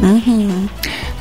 Угу. 0.00 0.68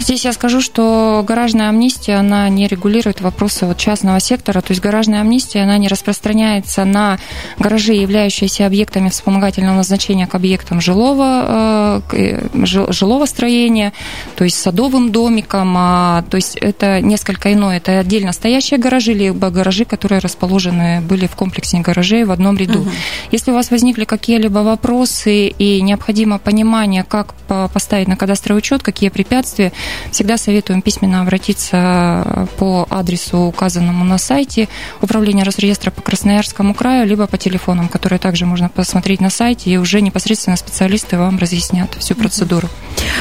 Здесь 0.08 0.24
я 0.24 0.32
скажу, 0.32 0.62
что 0.62 1.22
гаражная 1.28 1.68
амнистия, 1.68 2.16
она 2.16 2.48
не 2.48 2.68
регулирует 2.68 3.20
вопросы 3.20 3.66
вот 3.66 3.78
частного 3.78 4.22
сектора, 4.22 4.62
то 4.62 4.72
есть 4.72 4.82
гаражная 4.82 5.20
амнистия, 5.20 5.64
она 5.64 5.78
не 5.78 5.90
распространяется 5.90 6.86
на 6.86 7.20
гаражи, 7.60 7.92
являющиеся 7.92 8.66
объектами 8.66 9.10
вспомогательного 9.10 9.76
назначения 9.76 10.26
к 10.26 10.34
объектам 10.34 10.80
жилого, 10.80 12.02
э, 12.14 12.42
жилого 12.54 13.26
строения, 13.26 13.92
то 14.38 14.46
есть 14.46 14.58
садовым 14.58 15.12
домиком, 15.12 15.76
а, 15.78 16.24
то 16.30 16.38
есть 16.38 16.56
это 16.56 17.02
несколько 17.02 17.52
иное, 17.52 17.76
это 17.76 18.00
отдельно 18.00 18.32
стоящие 18.32 18.80
гаражи, 18.80 19.12
либо 19.12 19.50
гаражи, 19.50 19.84
которые 19.84 20.20
расположены 20.20 21.02
были 21.02 21.28
в 21.28 21.36
комплексе 21.36 21.80
гаражей 21.80 22.24
в 22.24 22.32
одном 22.32 22.56
ряду. 22.56 22.80
Угу. 22.80 22.90
Если 23.32 23.52
у 23.52 23.56
вас 23.56 23.72
возникли 23.72 24.06
какие-либо 24.06 24.60
вопросы 24.60 25.48
и 25.48 25.82
необходимо 25.82 26.40
понимание, 26.40 27.04
как 27.04 27.34
поставить 27.74 28.08
на 28.08 28.16
кадастровый 28.16 28.60
учет, 28.60 28.84
какие 28.84 29.10
препятствия, 29.10 29.74
всегда 30.12 30.38
советуем 30.38 30.82
письменно 30.82 31.22
обратиться 31.22 32.48
по 32.58 32.88
адресу, 32.90 33.40
указанному 33.40 34.04
на 34.04 34.18
сайте 34.18 34.68
Управления 35.02 35.44
Росреестра 35.44 35.92
по 35.92 36.02
Красноярскому 36.02 36.74
краю, 36.74 37.08
либо 37.08 37.28
по 37.28 37.38
телефонам, 37.38 37.88
которые 37.88 38.20
также 38.20 38.46
можно 38.46 38.70
посмотреть 38.70 39.22
на 39.22 39.30
сайте, 39.30 39.70
и 39.70 39.78
уже 39.78 40.02
непосредственно 40.02 40.58
специалисты 40.58 41.18
вам 41.18 41.38
разъяснят 41.38 41.94
всю 41.96 42.16
процедуру. 42.16 42.68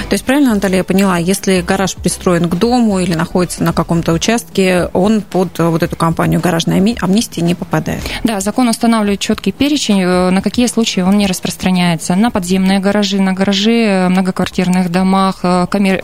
То 0.08 0.14
есть 0.14 0.24
правильно, 0.24 0.54
Наталья, 0.54 0.78
я 0.78 0.84
поняла, 0.84 1.18
если 1.18 1.60
гараж 1.60 1.96
пристроен 1.96 2.48
к 2.48 2.54
дому 2.54 2.98
или 2.98 3.14
находится 3.14 3.62
на 3.62 3.72
каком-то 3.72 4.12
участке, 4.12 4.88
он 4.92 5.20
под 5.20 5.58
вот 5.58 5.82
эту 5.82 5.96
компанию 5.96 6.40
гаражной 6.40 6.96
амнистии 7.00 7.40
не 7.40 7.54
попадает? 7.54 8.02
Да, 8.24 8.40
закон 8.40 8.68
устанавливает 8.68 9.20
четкий 9.20 9.52
перечень, 9.52 10.02
э, 10.02 10.30
на 10.30 10.42
какие 10.42 10.66
случаи 10.66 11.00
он 11.00 11.18
не 11.18 11.26
распространяется. 11.26 12.14
На 12.14 12.30
подземные 12.30 12.78
гаражи, 12.78 13.20
на 13.20 13.32
гаражи 13.32 13.84
э, 13.84 14.08
многоквартирных 14.08 14.90
домах, 14.90 15.40
э, 15.42 15.66
коммер... 15.70 16.00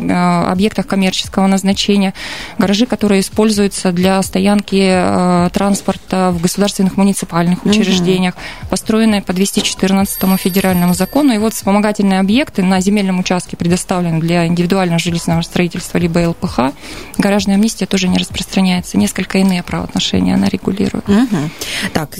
объектах 0.62 0.87
коммерческого 0.87 1.48
назначения, 1.48 2.14
гаражи, 2.57 2.87
которые 2.87 3.20
используются 3.20 3.90
для 3.90 4.22
стоянки 4.22 5.51
транспорта 5.53 6.31
в 6.31 6.40
государственных 6.40 6.96
муниципальных 6.96 7.66
учреждениях, 7.66 8.35
угу. 8.35 8.68
построенные 8.70 9.22
по 9.22 9.33
214 9.33 10.38
федеральному 10.38 10.94
закону. 10.94 11.35
И 11.35 11.38
вот 11.38 11.55
вспомогательные 11.55 12.20
объекты 12.20 12.62
на 12.62 12.81
земельном 12.81 13.18
участке 13.18 13.57
предоставлены 13.57 14.20
для 14.20 14.46
индивидуального 14.46 15.01
жилищного 15.01 15.42
строительства 15.42 15.98
либо 15.98 16.29
ЛПХ. 16.29 16.72
Гаражная 17.18 17.57
амнистия 17.57 17.87
тоже 17.87 18.07
не 18.07 18.18
распространяется. 18.18 18.96
Несколько 18.96 19.38
иные 19.38 19.64
правоотношения 19.64 20.35
она 20.35 20.48
регулирует. 20.48 21.09
Угу. 21.09 21.90
Так, 21.92 22.11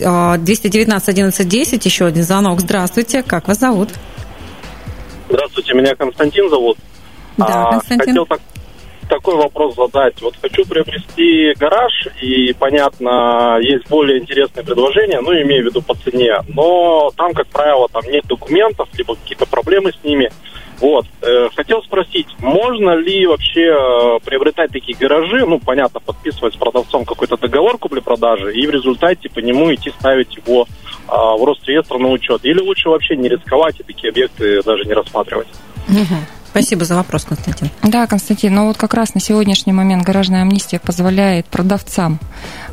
219 0.42 1.09
11 1.09 1.48
10, 1.48 1.87
еще 1.87 2.07
один 2.07 2.24
звонок. 2.24 2.61
Здравствуйте, 2.61 3.22
как 3.22 3.46
вас 3.46 3.61
зовут? 3.61 3.90
Здравствуйте, 5.28 5.74
меня 5.74 5.94
Константин 5.94 6.50
зовут. 6.50 6.76
Да, 7.37 7.68
а, 7.68 7.71
Константин. 7.73 8.07
Хотел 8.07 8.27
так, 8.27 8.40
такой 9.09 9.37
вопрос 9.37 9.75
задать. 9.75 10.21
Вот 10.23 10.35
хочу 10.40 10.64
приобрести 10.64 11.53
гараж, 11.59 12.09
и, 12.21 12.53
понятно, 12.55 13.59
есть 13.61 13.88
более 13.88 14.21
интересные 14.21 14.64
предложения, 14.64 15.21
ну, 15.21 15.33
имею 15.33 15.64
в 15.64 15.66
виду 15.66 15.83
по 15.83 15.95
цене, 15.95 16.37
но 16.49 17.11
там, 17.16 17.33
как 17.35 17.47
правило, 17.49 17.88
там 17.88 18.03
нет 18.11 18.27
документов, 18.27 18.88
либо 18.95 19.14
какие-то 19.16 19.47
проблемы 19.47 19.92
с 19.92 20.05
ними. 20.05 20.31
Вот. 20.81 21.07
Э, 21.21 21.49
хотел 21.55 21.81
спросить, 21.83 22.27
можно 22.40 22.97
ли 22.97 23.25
вообще 23.27 23.66
э, 23.66 24.18
приобретать 24.25 24.73
такие 24.73 24.99
гаражи, 24.99 25.47
ну, 25.47 25.61
понятно, 25.61 26.01
подписывать 26.01 26.55
с 26.55 26.57
продавцом 26.57 27.05
какой-то 27.05 27.37
договор 27.37 27.79
купли-продажи, 27.79 28.53
и 28.53 28.66
в 28.66 28.71
результате 28.71 29.29
по 29.29 29.38
нему 29.38 29.73
идти 29.73 29.90
ставить 29.90 30.35
его 30.37 30.66
а, 31.07 31.37
в 31.37 31.45
Росреестр 31.45 31.99
на 31.99 32.09
учет? 32.09 32.45
Или 32.45 32.61
лучше 32.61 32.88
вообще 32.88 33.14
не 33.16 33.29
рисковать 33.29 33.79
и 33.79 33.85
такие 33.85 34.11
объекты 34.11 34.62
даже 34.62 34.85
не 34.85 34.95
рассматривать? 34.95 35.49
Угу. 35.88 36.41
Спасибо 36.53 36.85
за 36.85 36.97
вопрос, 36.97 37.25
Константин. 37.25 37.71
Да, 37.83 38.07
Константин, 38.07 38.55
но 38.55 38.67
вот 38.67 38.77
как 38.77 38.93
раз 38.93 39.15
на 39.15 39.21
сегодняшний 39.23 39.73
момент 39.73 40.03
гаражная 40.03 40.43
амнистия 40.43 40.79
позволяет 40.79 41.47
продавцам 41.47 42.19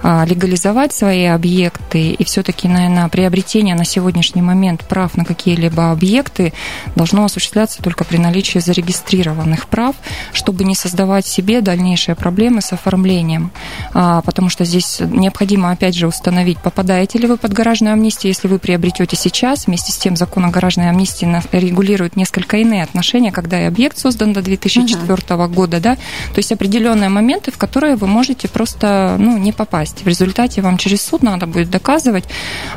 а, 0.04 0.26
легализовать 0.26 0.92
свои 0.92 1.24
объекты, 1.24 2.12
и 2.12 2.24
все-таки, 2.26 2.68
наверное, 2.68 3.08
приобретение 3.08 3.76
на 3.76 3.86
сегодняшний 3.86 4.42
момент 4.42 4.86
прав 4.86 5.15
на 5.15 5.24
какие-либо 5.24 5.92
объекты 5.92 6.52
должно 6.98 7.24
осуществляться 7.24 7.82
только 7.82 8.04
при 8.04 8.18
наличии 8.18 8.60
зарегистрированных 8.60 9.68
прав, 9.68 9.96
чтобы 10.34 10.65
не 10.65 10.76
создавать 10.76 11.26
себе 11.26 11.62
дальнейшие 11.62 12.15
проблемы 12.15 12.62
с 12.62 12.74
оформлением, 12.74 13.50
а, 13.94 14.22
потому 14.24 14.50
что 14.50 14.65
здесь 14.65 15.00
необходимо, 15.00 15.72
опять 15.72 15.96
же, 15.96 16.06
установить, 16.06 16.58
попадаете 16.58 17.18
ли 17.18 17.28
вы 17.28 17.38
под 17.38 17.54
гаражную 17.54 17.94
амнистию, 17.94 18.32
если 18.32 18.50
вы 18.50 18.60
приобретете 18.60 19.15
сейчас, 19.15 19.68
вместе 19.68 19.94
с 19.94 19.98
тем 19.98 20.18
закон 20.18 20.44
о 20.44 20.50
гаражной 20.50 20.89
амнистии 20.89 21.26
регулирует 21.54 22.18
несколько 22.18 22.58
иные 22.58 22.84
отношения, 22.84 23.32
когда 23.32 23.62
и 23.62 23.68
объект 23.69 23.97
создан 23.97 24.34
до 24.34 24.41
2004 24.41 25.36
угу. 25.36 25.53
года, 25.53 25.79
да, 25.79 25.95
то 25.95 26.38
есть 26.38 26.51
определенные 26.51 27.10
моменты, 27.10 27.51
в 27.51 27.58
которые 27.58 27.95
вы 27.95 28.08
можете 28.08 28.47
просто, 28.47 29.15
ну, 29.17 29.38
не 29.38 29.51
попасть. 29.51 30.03
В 30.03 30.08
результате 30.08 30.62
вам 30.62 30.77
через 30.77 31.01
суд 31.01 31.23
надо 31.23 31.47
будет 31.47 31.69
доказывать 31.69 32.25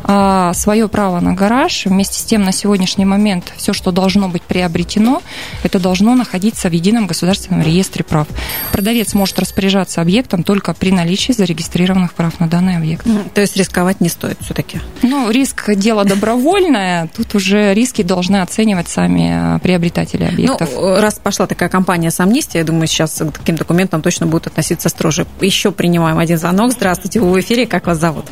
а, 0.05 0.53
свое 0.55 0.89
право 0.89 1.21
на 1.21 1.35
гараж. 1.35 1.87
Вместе 1.87 2.19
с 2.19 2.25
тем 2.25 2.45
на 2.45 2.53
сегодняшний 2.53 3.05
момент 3.05 3.53
все, 3.57 3.73
что 3.73 3.91
должно 3.91 4.29
быть 4.29 4.43
приобретено, 4.43 5.23
это 5.63 5.79
должно 5.79 6.15
находиться 6.15 6.69
в 6.69 6.73
едином 6.73 7.07
государственном 7.07 7.63
реестре 7.63 8.05
прав. 8.05 8.27
Продавец 8.71 9.15
может 9.15 9.39
распоряжаться 9.39 10.01
объектом 10.01 10.43
только 10.43 10.75
при 10.75 10.91
наличии 10.91 11.33
зарегистрированных 11.33 12.15
прав 12.15 12.39
на 12.41 12.49
данный 12.49 12.77
объект. 12.77 13.07
То 13.35 13.41
есть 13.41 13.57
рисковать 13.57 14.01
не 14.01 14.09
стоит 14.09 14.39
все-таки? 14.41 14.81
Ну, 15.03 15.31
риск 15.31 15.75
дело 15.75 16.05
добровольное. 16.05 17.09
Тут 17.17 17.35
уже 17.35 17.75
риски 17.75 18.03
должны 18.03 18.43
оценивать 18.43 18.89
сами 18.89 19.31
а, 19.33 19.59
приобретатели 19.59 20.25
объектов. 20.25 20.69
Ну, 20.75 20.82
раз 20.83 21.19
пошла 21.19 21.47
такая 21.47 21.69
компания 21.69 22.11
с 22.11 22.21
амнистией, 22.21 22.61
я 22.61 22.67
думаю, 22.67 22.87
сейчас 22.87 23.19
к 23.19 23.39
таким 23.39 23.57
документам 23.57 24.03
точно 24.03 24.27
будут 24.27 24.49
относиться 24.49 24.89
строже. 24.89 25.27
Еще 25.41 25.73
принимаем 25.73 26.19
один 26.19 26.39
звонок. 26.39 26.73
Здравствуйте. 26.73 27.03
Здравствуйте, 27.03 27.21
вы 27.21 27.33
в 27.33 27.41
эфире. 27.41 27.67
Как 27.67 27.87
вас 27.87 27.99
зовут? 27.99 28.27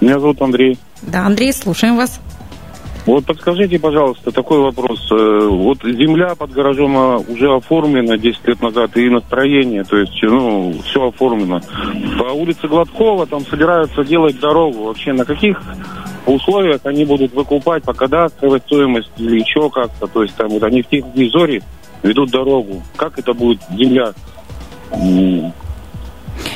Меня 0.00 0.18
зовут 0.18 0.42
Андрей. 0.42 0.78
Да, 1.02 1.26
Андрей, 1.26 1.52
слушаем 1.52 1.96
вас. 1.96 2.20
Вот 3.06 3.24
подскажите, 3.24 3.78
пожалуйста, 3.78 4.30
такой 4.30 4.58
вопрос. 4.60 5.08
Э, 5.10 5.46
вот 5.48 5.78
земля 5.82 6.34
под 6.34 6.52
гаражом 6.52 6.96
а, 6.96 7.16
уже 7.18 7.54
оформлена 7.54 8.18
10 8.18 8.46
лет 8.46 8.60
назад, 8.60 8.96
и 8.96 9.08
настроение, 9.08 9.84
то 9.84 9.96
есть, 9.96 10.18
ну, 10.22 10.74
все 10.84 11.08
оформлено. 11.08 11.60
По 12.18 12.32
улице 12.32 12.68
Гладкова 12.68 13.26
там 13.26 13.46
собираются 13.46 14.04
делать 14.04 14.38
дорогу. 14.38 14.84
Вообще 14.84 15.12
на 15.12 15.24
каких 15.24 15.60
условиях 16.26 16.80
они 16.84 17.04
будут 17.04 17.32
выкупать 17.32 17.82
по 17.84 17.92
кадастровой 17.92 18.60
стоимости 18.60 19.10
или 19.16 19.40
еще 19.40 19.70
как-то? 19.70 20.06
То 20.06 20.22
есть 20.22 20.34
там 20.36 20.48
вот 20.48 20.62
они 20.62 20.82
в 20.82 20.88
технизоре 20.88 21.62
ведут 22.02 22.30
дорогу. 22.30 22.82
Как 22.96 23.18
это 23.18 23.32
будет 23.32 23.60
земля 23.70 24.12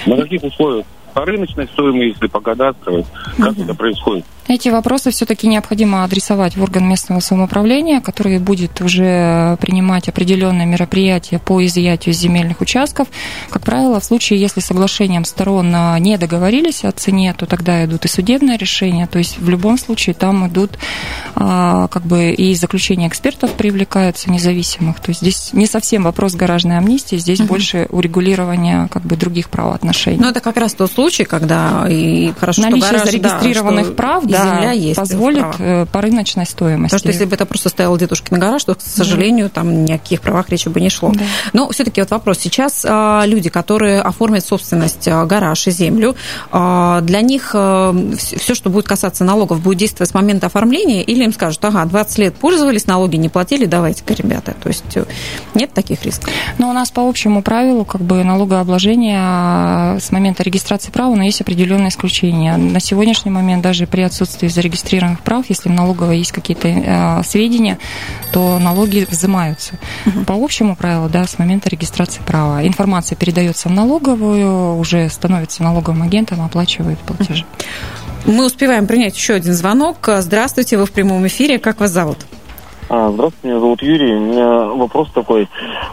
на 0.07 0.17
каких 0.17 0.43
условиях? 0.43 0.87
По 1.13 1.25
рыночной 1.25 1.67
стоимости, 1.69 2.27
по 2.27 2.41
кадастровой? 2.41 3.07
Как 3.39 3.53
угу. 3.53 3.63
это 3.63 3.75
происходит? 3.75 4.25
Эти 4.47 4.69
вопросы 4.69 5.11
все-таки 5.11 5.47
необходимо 5.47 6.05
адресовать 6.05 6.57
в 6.57 6.63
орган 6.63 6.87
местного 6.87 7.21
самоуправления, 7.21 8.01
который 8.01 8.39
будет 8.39 8.81
уже 8.83 9.57
принимать 9.61 10.09
определенные 10.09 10.67
мероприятия 10.67 11.39
по 11.39 11.65
изъятию 11.65 12.15
земельных 12.15 12.61
участков. 12.61 13.09
Как 13.49 13.63
правило, 13.63 14.01
в 14.01 14.05
случае, 14.05 14.41
если 14.41 14.61
соглашением 14.61 15.25
сторон 15.25 15.75
не 16.01 16.19
договорились 16.19 16.85
о 16.85 16.93
цене, 16.93 17.35
то 17.37 17.47
тогда 17.47 17.85
идут 17.87 18.05
и 18.05 18.09
судебные 18.09 18.59
решения. 18.59 19.07
То 19.07 19.19
есть 19.19 19.39
в 19.39 19.49
любом 19.49 19.79
случае 19.79 20.15
там 20.15 20.47
идут 20.47 20.79
а, 21.35 21.89
как 21.89 22.05
бы 22.05 22.33
и 22.33 22.55
заключения 22.55 23.09
экспертов 23.09 23.53
привлекаются 23.53 24.31
независимых. 24.31 25.01
То 25.01 25.11
есть 25.11 25.23
здесь 25.23 25.53
не 25.55 25.67
совсем 25.67 26.03
вопрос 26.03 26.35
гаражной 26.35 26.77
амнистии, 26.77 27.17
здесь 27.17 27.41
угу. 27.41 27.49
больше 27.49 27.87
урегулирования 27.91 28.89
как 28.93 29.03
бы 29.03 29.17
других 29.17 29.49
правоотношений. 29.49 30.19
Но 30.19 30.29
это 30.29 30.41
как 30.41 30.59
раз 30.59 30.75
тот 30.75 30.93
случай, 30.93 31.25
когда 31.25 31.87
и 31.89 32.33
хорошо, 32.39 32.63
Наличие 32.63 32.83
что 32.83 32.93
гараж, 32.93 33.09
зарегистрированных 33.09 33.89
да, 33.89 33.95
прав, 33.95 34.27
да, 34.39 34.57
земля 34.57 34.73
есть 34.73 34.97
позволит 34.97 35.41
право. 35.41 35.57
Э, 35.59 35.87
по 35.87 36.01
рыночной 36.01 36.47
стоимости. 36.47 36.95
Потому 36.95 36.99
что 36.99 37.09
если 37.09 37.25
бы 37.25 37.35
это 37.35 37.47
просто 37.47 37.69
стоял 37.69 37.97
дедушкин 37.97 38.39
гараж, 38.39 38.65
то, 38.65 38.75
к 38.75 38.81
сожалению, 38.81 39.47
да. 39.47 39.61
там 39.61 39.85
ни 39.85 39.93
о 39.93 39.99
каких 39.99 40.21
правах 40.21 40.49
речи 40.51 40.69
бы 40.69 40.81
не 40.81 40.91
шло. 40.91 41.13
Да. 41.15 41.25
Но 41.53 41.71
все-таки 41.71 42.01
вот 42.01 42.11
вопрос. 42.11 42.39
Сейчас 42.39 42.85
а, 42.89 43.25
люди, 43.27 43.51
которые 43.51 44.01
оформят 44.01 44.45
собственность 44.45 45.09
а, 45.09 45.25
гараж 45.25 45.67
и 45.67 45.71
землю, 45.71 46.17
а, 46.51 47.01
для 47.03 47.21
них 47.21 47.51
все, 47.51 48.55
что 48.55 48.71
будет 48.71 48.87
касаться 48.87 49.25
налогов, 49.25 49.61
будет 49.61 49.79
действовать 49.79 50.11
с 50.11 50.15
момента 50.15 50.47
оформления, 50.47 51.03
или 51.03 51.25
им 51.25 51.33
скажут, 51.33 51.65
ага, 51.65 51.85
20 51.85 52.19
лет 52.19 52.35
пользовались, 52.35 52.87
налоги 52.87 53.17
не 53.17 53.29
платили, 53.29 53.67
давайте-ка, 53.67 54.15
ребята. 54.15 54.55
То 54.63 54.69
есть 54.69 54.97
э, 54.97 55.05
нет 55.55 55.73
таких 55.73 56.03
рисков? 56.05 56.31
Но 56.59 56.71
у 56.71 56.73
нас 56.73 56.91
по 56.91 57.09
общему 57.09 57.43
правилу 57.43 57.85
как 57.85 58.01
бы 58.01 58.23
налогообложение 58.25 60.01
с 60.01 60.11
момента 60.11 60.43
регистрации 60.43 60.91
права, 60.91 61.15
но 61.15 61.23
есть 61.23 61.41
определенные 61.41 61.89
исключения. 61.89 62.57
На 62.57 62.81
сегодняшний 62.81 63.31
момент 63.31 63.63
даже 63.63 63.87
при 63.87 64.03
отсутствии 64.03 64.24
отсутствии 64.25 64.49
зарегистрированных 64.49 65.21
прав, 65.21 65.45
если 65.49 65.69
в 65.69 65.73
налоговой 65.73 66.19
есть 66.19 66.33
какие-то 66.33 66.69
э, 66.69 67.23
сведения, 67.25 67.79
то 68.33 68.59
налоги 68.59 69.07
взимаются. 69.09 69.75
Угу. 70.07 70.25
По 70.25 70.35
общему 70.35 70.77
правилу, 70.77 71.09
да, 71.09 71.25
с 71.27 71.39
момента 71.39 71.69
регистрации 71.71 72.21
права. 72.27 72.67
Информация 72.67 73.17
передается 73.17 73.69
в 73.69 73.73
налоговую, 73.73 74.77
уже 74.77 75.09
становится 75.09 75.63
налоговым 75.63 76.03
агентом, 76.03 76.43
оплачивает 76.43 76.99
платежи. 76.99 77.45
Мы 78.27 78.47
успеваем 78.47 78.87
принять 78.87 79.17
еще 79.17 79.35
один 79.35 79.53
звонок. 79.53 79.99
Здравствуйте, 80.07 80.79
вы 80.79 80.87
в 80.87 80.93
прямом 80.93 81.27
эфире. 81.27 81.59
Как 81.59 81.81
вас 81.81 81.91
зовут? 81.91 82.19
А, 82.89 83.11
здравствуйте, 83.11 83.49
меня 83.49 83.61
зовут 83.61 83.83
Юрий. 83.83 84.15
У 84.15 84.21
меня 84.21 84.49
вопрос 84.75 85.11
такой. 85.13 85.49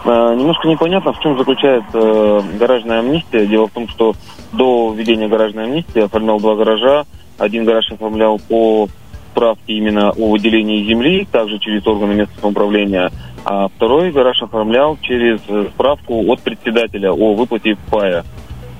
А, 0.05 0.33
немножко 0.33 0.67
непонятно, 0.67 1.13
в 1.13 1.19
чем 1.19 1.37
заключается 1.37 1.97
э, 1.97 2.41
гаражная 2.57 2.99
амнистия. 2.99 3.45
Дело 3.45 3.67
в 3.67 3.71
том, 3.71 3.87
что 3.89 4.13
до 4.53 4.93
введения 4.93 5.27
гаражной 5.27 5.65
амнистии 5.65 5.99
я 5.99 6.05
оформлял 6.05 6.39
два 6.39 6.55
гаража, 6.55 7.05
один 7.41 7.65
гараж 7.65 7.91
оформлял 7.91 8.39
по 8.39 8.87
справке 9.31 9.73
именно 9.73 10.11
о 10.11 10.29
выделении 10.29 10.83
земли, 10.83 11.27
также 11.31 11.57
через 11.57 11.85
органы 11.87 12.13
местного 12.13 12.51
управления, 12.51 13.11
а 13.43 13.67
второй 13.69 14.11
гараж 14.11 14.41
оформлял 14.41 14.97
через 15.01 15.39
справку 15.71 16.23
от 16.31 16.41
председателя 16.41 17.11
о 17.11 17.33
выплате 17.33 17.77
пая. 17.89 18.23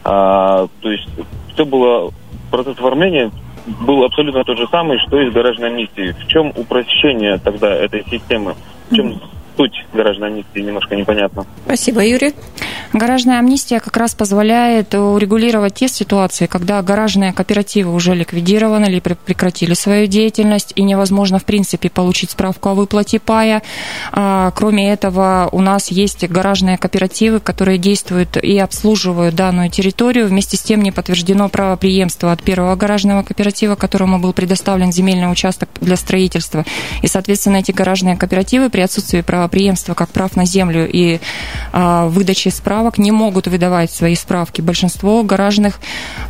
А, 0.04 0.67
то 0.82 0.91
есть 0.91 1.08
все 1.54 1.65
было, 1.65 2.12
процесс 2.52 2.78
оформления 2.78 3.32
был 3.65 4.04
абсолютно 4.04 4.43
тот 4.43 4.58
же 4.58 4.67
самый, 4.67 5.00
что 5.08 5.19
и 5.19 5.30
с 5.30 5.34
гаражной 5.34 5.69
амнистией. 5.69 6.13
В 6.13 6.28
чем 6.28 6.52
упрощение 6.56 7.38
тогда 7.38 7.74
этой 7.74 8.04
системы? 8.10 8.56
В 8.89 8.95
чем 8.95 9.19
суть 9.57 9.85
гаражной 9.93 10.29
амнистии 10.29 10.59
немножко 10.59 10.95
непонятно. 10.95 11.45
Спасибо, 11.65 12.05
Юрий. 12.05 12.33
Гаражная 12.93 13.39
амнистия 13.39 13.79
как 13.79 13.95
раз 13.95 14.15
позволяет 14.15 14.93
урегулировать 14.93 15.75
те 15.75 15.87
ситуации, 15.87 16.45
когда 16.45 16.81
гаражные 16.81 17.31
кооперативы 17.31 17.93
уже 17.93 18.13
ликвидированы 18.13 18.87
или 18.87 18.99
прекратили 18.99 19.73
свою 19.73 20.07
деятельность, 20.07 20.73
и 20.75 20.83
невозможно, 20.83 21.39
в 21.39 21.45
принципе, 21.45 21.89
получить 21.89 22.31
справку 22.31 22.69
о 22.69 22.73
выплате 22.73 23.19
пая. 23.19 23.61
А, 24.11 24.51
кроме 24.51 24.91
этого, 24.91 25.47
у 25.51 25.61
нас 25.61 25.89
есть 25.89 26.27
гаражные 26.27 26.77
кооперативы, 26.77 27.39
которые 27.39 27.77
действуют 27.77 28.35
и 28.35 28.57
обслуживают 28.57 29.35
данную 29.35 29.69
территорию. 29.69 30.27
Вместе 30.27 30.57
с 30.57 30.61
тем 30.61 30.81
не 30.81 30.91
подтверждено 30.91 31.47
правоприемство 31.47 32.33
от 32.33 32.43
первого 32.43 32.75
гаражного 32.75 33.23
кооператива, 33.23 33.75
которому 33.75 34.19
был 34.19 34.33
предоставлен 34.33 34.91
земельный 34.91 35.31
участок 35.31 35.69
для 35.79 35.95
строительства. 35.95 36.65
И, 37.01 37.07
соответственно, 37.07 37.57
эти 37.57 37.71
гаражные 37.71 38.17
кооперативы 38.17 38.69
при 38.69 38.81
отсутствии 38.81 39.21
правоприемства 39.41 39.95
как 39.95 40.10
прав 40.10 40.36
на 40.36 40.45
землю 40.45 40.88
и 40.88 41.19
выдачи 41.73 42.49
справок 42.49 42.97
не 42.97 43.12
могут 43.12 43.47
выдавать 43.47 43.91
свои 43.91 44.15
справки. 44.15 44.62
Большинство 44.62 45.23
гаражных 45.23 45.79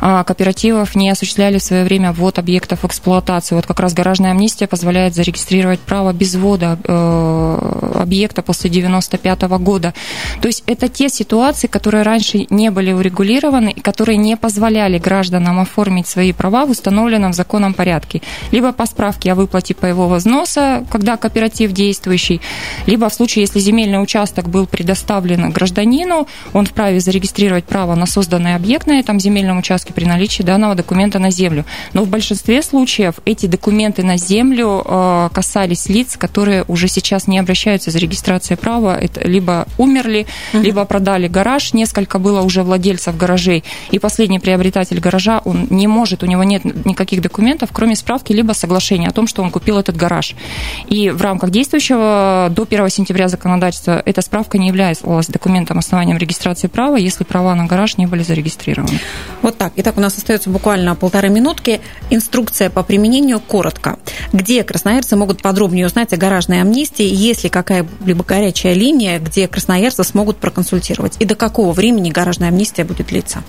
а, 0.00 0.24
кооперативов 0.24 0.94
не 0.94 1.10
осуществляли 1.10 1.58
в 1.58 1.62
свое 1.62 1.84
время 1.84 2.12
ввод 2.12 2.38
объектов 2.38 2.82
в 2.82 2.86
эксплуатацию. 2.86 3.56
Вот 3.56 3.66
как 3.66 3.80
раз 3.80 3.94
гаражная 3.94 4.30
амнистия 4.30 4.66
позволяет 4.66 5.14
зарегистрировать 5.14 5.80
право 5.80 6.12
без 6.12 6.34
ввода 6.34 6.78
э, 6.84 7.92
объекта 8.00 8.42
после 8.42 8.70
95 8.70 9.42
года. 9.42 9.94
То 10.40 10.48
есть 10.48 10.62
это 10.66 10.88
те 10.88 11.08
ситуации, 11.08 11.66
которые 11.66 12.02
раньше 12.02 12.46
не 12.50 12.70
были 12.70 12.92
урегулированы 12.92 13.70
и 13.70 13.80
которые 13.80 14.18
не 14.18 14.36
позволяли 14.36 14.98
гражданам 14.98 15.60
оформить 15.60 16.06
свои 16.06 16.32
права 16.32 16.66
в 16.66 16.70
установленном 16.70 17.32
законном 17.32 17.74
порядке. 17.74 18.22
Либо 18.50 18.72
по 18.72 18.86
справке 18.86 19.32
о 19.32 19.34
выплате 19.34 19.74
паевого 19.74 20.16
взноса, 20.16 20.84
когда 20.90 21.16
кооператив 21.16 21.72
действующий, 21.72 22.40
либо 22.86 23.08
в 23.08 23.14
случае, 23.14 23.42
если 23.42 23.58
земельный 23.58 24.02
участок 24.02 24.48
был 24.48 24.66
предоставлен 24.66 25.31
гражданину, 25.36 26.26
он 26.52 26.66
вправе 26.66 27.00
зарегистрировать 27.00 27.64
право 27.64 27.94
на 27.94 28.06
созданный 28.06 28.54
объект 28.54 28.86
на 28.86 28.98
этом 28.98 29.20
земельном 29.20 29.58
участке 29.58 29.92
при 29.92 30.04
наличии 30.04 30.42
данного 30.42 30.74
документа 30.74 31.18
на 31.18 31.30
землю. 31.30 31.64
Но 31.92 32.02
в 32.04 32.08
большинстве 32.08 32.62
случаев 32.62 33.14
эти 33.24 33.46
документы 33.46 34.02
на 34.02 34.16
землю 34.16 34.82
э, 34.84 35.28
касались 35.32 35.88
лиц, 35.88 36.16
которые 36.16 36.64
уже 36.68 36.88
сейчас 36.88 37.26
не 37.26 37.38
обращаются 37.38 37.90
за 37.90 37.98
регистрацией 37.98 38.58
права, 38.58 38.96
это 38.98 39.26
либо 39.26 39.66
умерли, 39.78 40.26
угу. 40.52 40.62
либо 40.62 40.84
продали 40.84 41.28
гараж, 41.28 41.72
несколько 41.72 42.18
было 42.18 42.42
уже 42.42 42.62
владельцев 42.62 43.16
гаражей, 43.16 43.64
и 43.90 43.98
последний 43.98 44.38
приобретатель 44.38 45.00
гаража, 45.00 45.40
он 45.44 45.66
не 45.70 45.86
может, 45.86 46.22
у 46.22 46.26
него 46.26 46.44
нет 46.44 46.64
никаких 46.84 47.20
документов, 47.22 47.70
кроме 47.72 47.96
справки, 47.96 48.32
либо 48.32 48.52
соглашения 48.52 49.08
о 49.08 49.12
том, 49.12 49.26
что 49.26 49.42
он 49.42 49.50
купил 49.50 49.78
этот 49.78 49.96
гараж. 49.96 50.34
И 50.88 51.10
в 51.10 51.20
рамках 51.22 51.50
действующего 51.50 52.48
до 52.50 52.62
1 52.62 52.88
сентября 52.88 53.28
законодательства 53.28 54.02
эта 54.04 54.22
справка 54.22 54.58
не 54.58 54.70
являлась 55.22 55.28
документом 55.28 55.78
основанием 55.78 56.18
регистрации 56.18 56.68
права, 56.68 56.96
если 56.96 57.24
права 57.24 57.54
на 57.54 57.66
гараж 57.66 57.96
не 57.98 58.06
были 58.06 58.22
зарегистрированы. 58.22 58.98
Вот 59.42 59.56
так. 59.58 59.72
Итак, 59.76 59.96
у 59.96 60.00
нас 60.00 60.16
остается 60.16 60.50
буквально 60.50 60.94
полторы 60.94 61.28
минутки. 61.28 61.80
Инструкция 62.10 62.70
по 62.70 62.82
применению 62.82 63.40
коротко. 63.40 63.98
Где 64.32 64.64
красноярцы 64.64 65.16
могут 65.16 65.42
подробнее 65.42 65.86
узнать 65.86 66.12
о 66.12 66.16
гаражной 66.16 66.60
амнистии, 66.60 67.06
есть 67.06 67.44
ли 67.44 67.50
какая-либо 67.50 68.24
горячая 68.24 68.74
линия, 68.74 69.18
где 69.18 69.48
красноярцы 69.48 70.04
смогут 70.04 70.38
проконсультировать? 70.38 71.16
И 71.20 71.24
до 71.24 71.34
какого 71.34 71.72
времени 71.72 72.10
гаражная 72.10 72.48
амнистия 72.48 72.84
будет 72.84 73.06
длиться? 73.06 73.42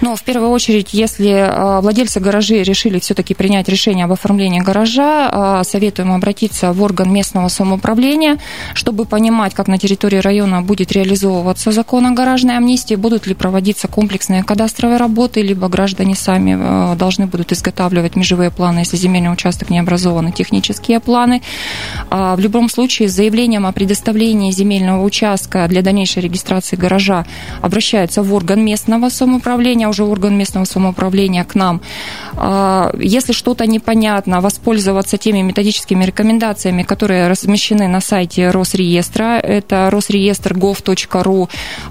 Ну, 0.00 0.16
в 0.16 0.22
первую 0.22 0.50
очередь, 0.50 0.92
если 0.92 1.30
а, 1.30 1.80
владельцы 1.80 2.20
гаражей 2.20 2.62
решили 2.62 2.98
все-таки 2.98 3.34
принять 3.34 3.68
решение 3.68 4.04
об 4.04 4.12
оформлении 4.12 4.60
гаража, 4.60 5.28
а, 5.30 5.64
советуем 5.64 6.12
обратиться 6.12 6.72
в 6.72 6.82
орган 6.82 7.12
местного 7.12 7.48
самоуправления, 7.48 8.38
чтобы 8.74 9.04
понимать, 9.04 9.54
как 9.54 9.68
на 9.68 9.78
территории 9.78 10.18
района 10.18 10.62
будет 10.62 10.92
реализовываться 11.02 11.72
закон 11.72 12.06
о 12.06 12.10
гаражной 12.12 12.56
амнистии, 12.56 12.94
будут 12.94 13.26
ли 13.26 13.34
проводиться 13.34 13.88
комплексные 13.88 14.42
кадастровые 14.42 14.98
работы, 14.98 15.42
либо 15.42 15.68
граждане 15.68 16.14
сами 16.14 16.56
а, 16.58 16.94
должны 16.94 17.26
будут 17.26 17.52
изготавливать 17.52 18.16
межевые 18.16 18.50
планы, 18.50 18.80
если 18.80 18.96
земельный 18.96 19.32
участок 19.32 19.70
не 19.70 19.78
образованы, 19.78 20.32
технические 20.32 21.00
планы. 21.00 21.42
В 22.10 22.38
любом 22.38 22.68
случае, 22.68 23.08
с 23.08 23.12
заявлением 23.12 23.66
о 23.66 23.72
предоставлении 23.72 24.50
земельного 24.52 25.02
участка 25.02 25.66
для 25.68 25.82
дальнейшей 25.82 26.22
регистрации 26.22 26.76
гаража 26.76 27.26
обращаются 27.60 28.22
в 28.22 28.32
орган 28.34 28.64
местного 28.64 29.08
самоуправления, 29.08 29.88
уже 29.88 30.04
орган 30.04 30.36
местного 30.36 30.64
самоуправления 30.64 31.44
к 31.44 31.54
нам. 31.54 31.80
А, 32.34 32.92
если 32.98 33.32
что-то 33.32 33.66
непонятно, 33.66 34.40
воспользоваться 34.40 35.18
теми 35.18 35.40
методическими 35.40 36.04
рекомендациями, 36.04 36.82
которые 36.82 37.28
размещены 37.28 37.88
на 37.88 38.00
сайте 38.00 38.50
Росреестра. 38.50 39.38
Это 39.38 39.88
росреестр.gov.ru 39.90 40.91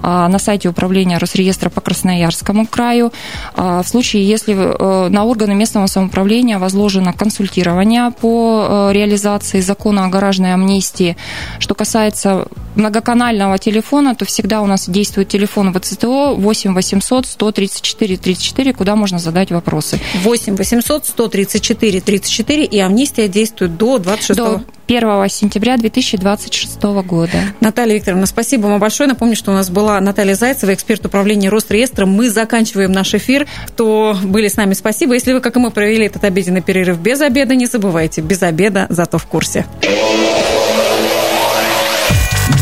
а, 0.02 0.28
на 0.28 0.38
сайте 0.38 0.68
управления 0.68 1.18
Росреестра 1.18 1.70
по 1.70 1.80
Красноярскому 1.80 2.66
краю. 2.66 3.12
А, 3.54 3.82
в 3.82 3.88
случае, 3.88 4.26
если 4.26 4.54
э, 4.54 5.08
на 5.08 5.24
органы 5.24 5.54
местного 5.54 5.86
самоуправления 5.86 6.58
возложено 6.58 7.12
консультирование 7.12 8.10
по 8.10 8.88
э, 8.90 8.92
реализации 8.92 9.60
закона 9.60 10.06
о 10.06 10.08
гаражной 10.08 10.54
амнистии, 10.54 11.16
что 11.58 11.74
касается 11.74 12.46
многоканального 12.74 13.58
телефона, 13.58 14.14
то 14.14 14.24
всегда 14.24 14.62
у 14.62 14.66
нас 14.66 14.88
действует 14.88 15.28
телефон 15.28 15.72
ВЦТО 15.72 16.34
8 16.34 16.74
800 16.74 17.26
134 17.26 18.16
34, 18.16 18.72
куда 18.72 18.96
можно 18.96 19.18
задать 19.18 19.50
вопросы. 19.50 20.00
8 20.22 20.56
800 20.56 21.06
134 21.06 22.00
34, 22.00 22.64
и 22.64 22.78
амнистия 22.78 23.28
действует 23.28 23.76
до 23.76 23.98
26 23.98 24.38
до 24.38 24.62
1 24.86 25.28
сентября 25.28 25.76
2026 25.76 26.82
года. 26.82 27.38
Наталья 27.60 27.94
Викторовна, 27.94 28.26
спасибо 28.26 28.66
вам 28.66 28.80
большое. 28.92 29.08
Напомню, 29.08 29.36
что 29.36 29.52
у 29.52 29.54
нас 29.54 29.70
была 29.70 29.98
Наталья 30.00 30.34
Зайцева, 30.34 30.74
эксперт 30.74 31.06
управления 31.06 31.48
Росреестром. 31.48 32.10
Мы 32.10 32.28
заканчиваем 32.28 32.92
наш 32.92 33.14
эфир. 33.14 33.46
Кто 33.68 34.14
были 34.22 34.48
с 34.48 34.56
нами, 34.58 34.74
спасибо. 34.74 35.14
Если 35.14 35.32
вы, 35.32 35.40
как 35.40 35.56
и 35.56 35.58
мы, 35.58 35.70
провели 35.70 36.04
этот 36.04 36.24
обеденный 36.24 36.60
перерыв 36.60 36.98
без 36.98 37.22
обеда, 37.22 37.54
не 37.54 37.64
забывайте, 37.64 38.20
без 38.20 38.42
обеда, 38.42 38.84
зато 38.90 39.16
в 39.16 39.24
курсе. 39.24 39.64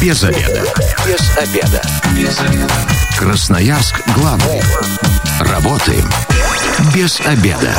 Без 0.00 0.22
обеда. 0.22 0.62
Без 1.04 1.36
обеда. 1.36 1.82
Без 2.16 2.38
обеда. 2.38 2.74
Красноярск 3.18 4.00
главный. 4.14 4.62
Работаем 5.40 6.08
без 6.94 7.18
обеда. 7.26 7.74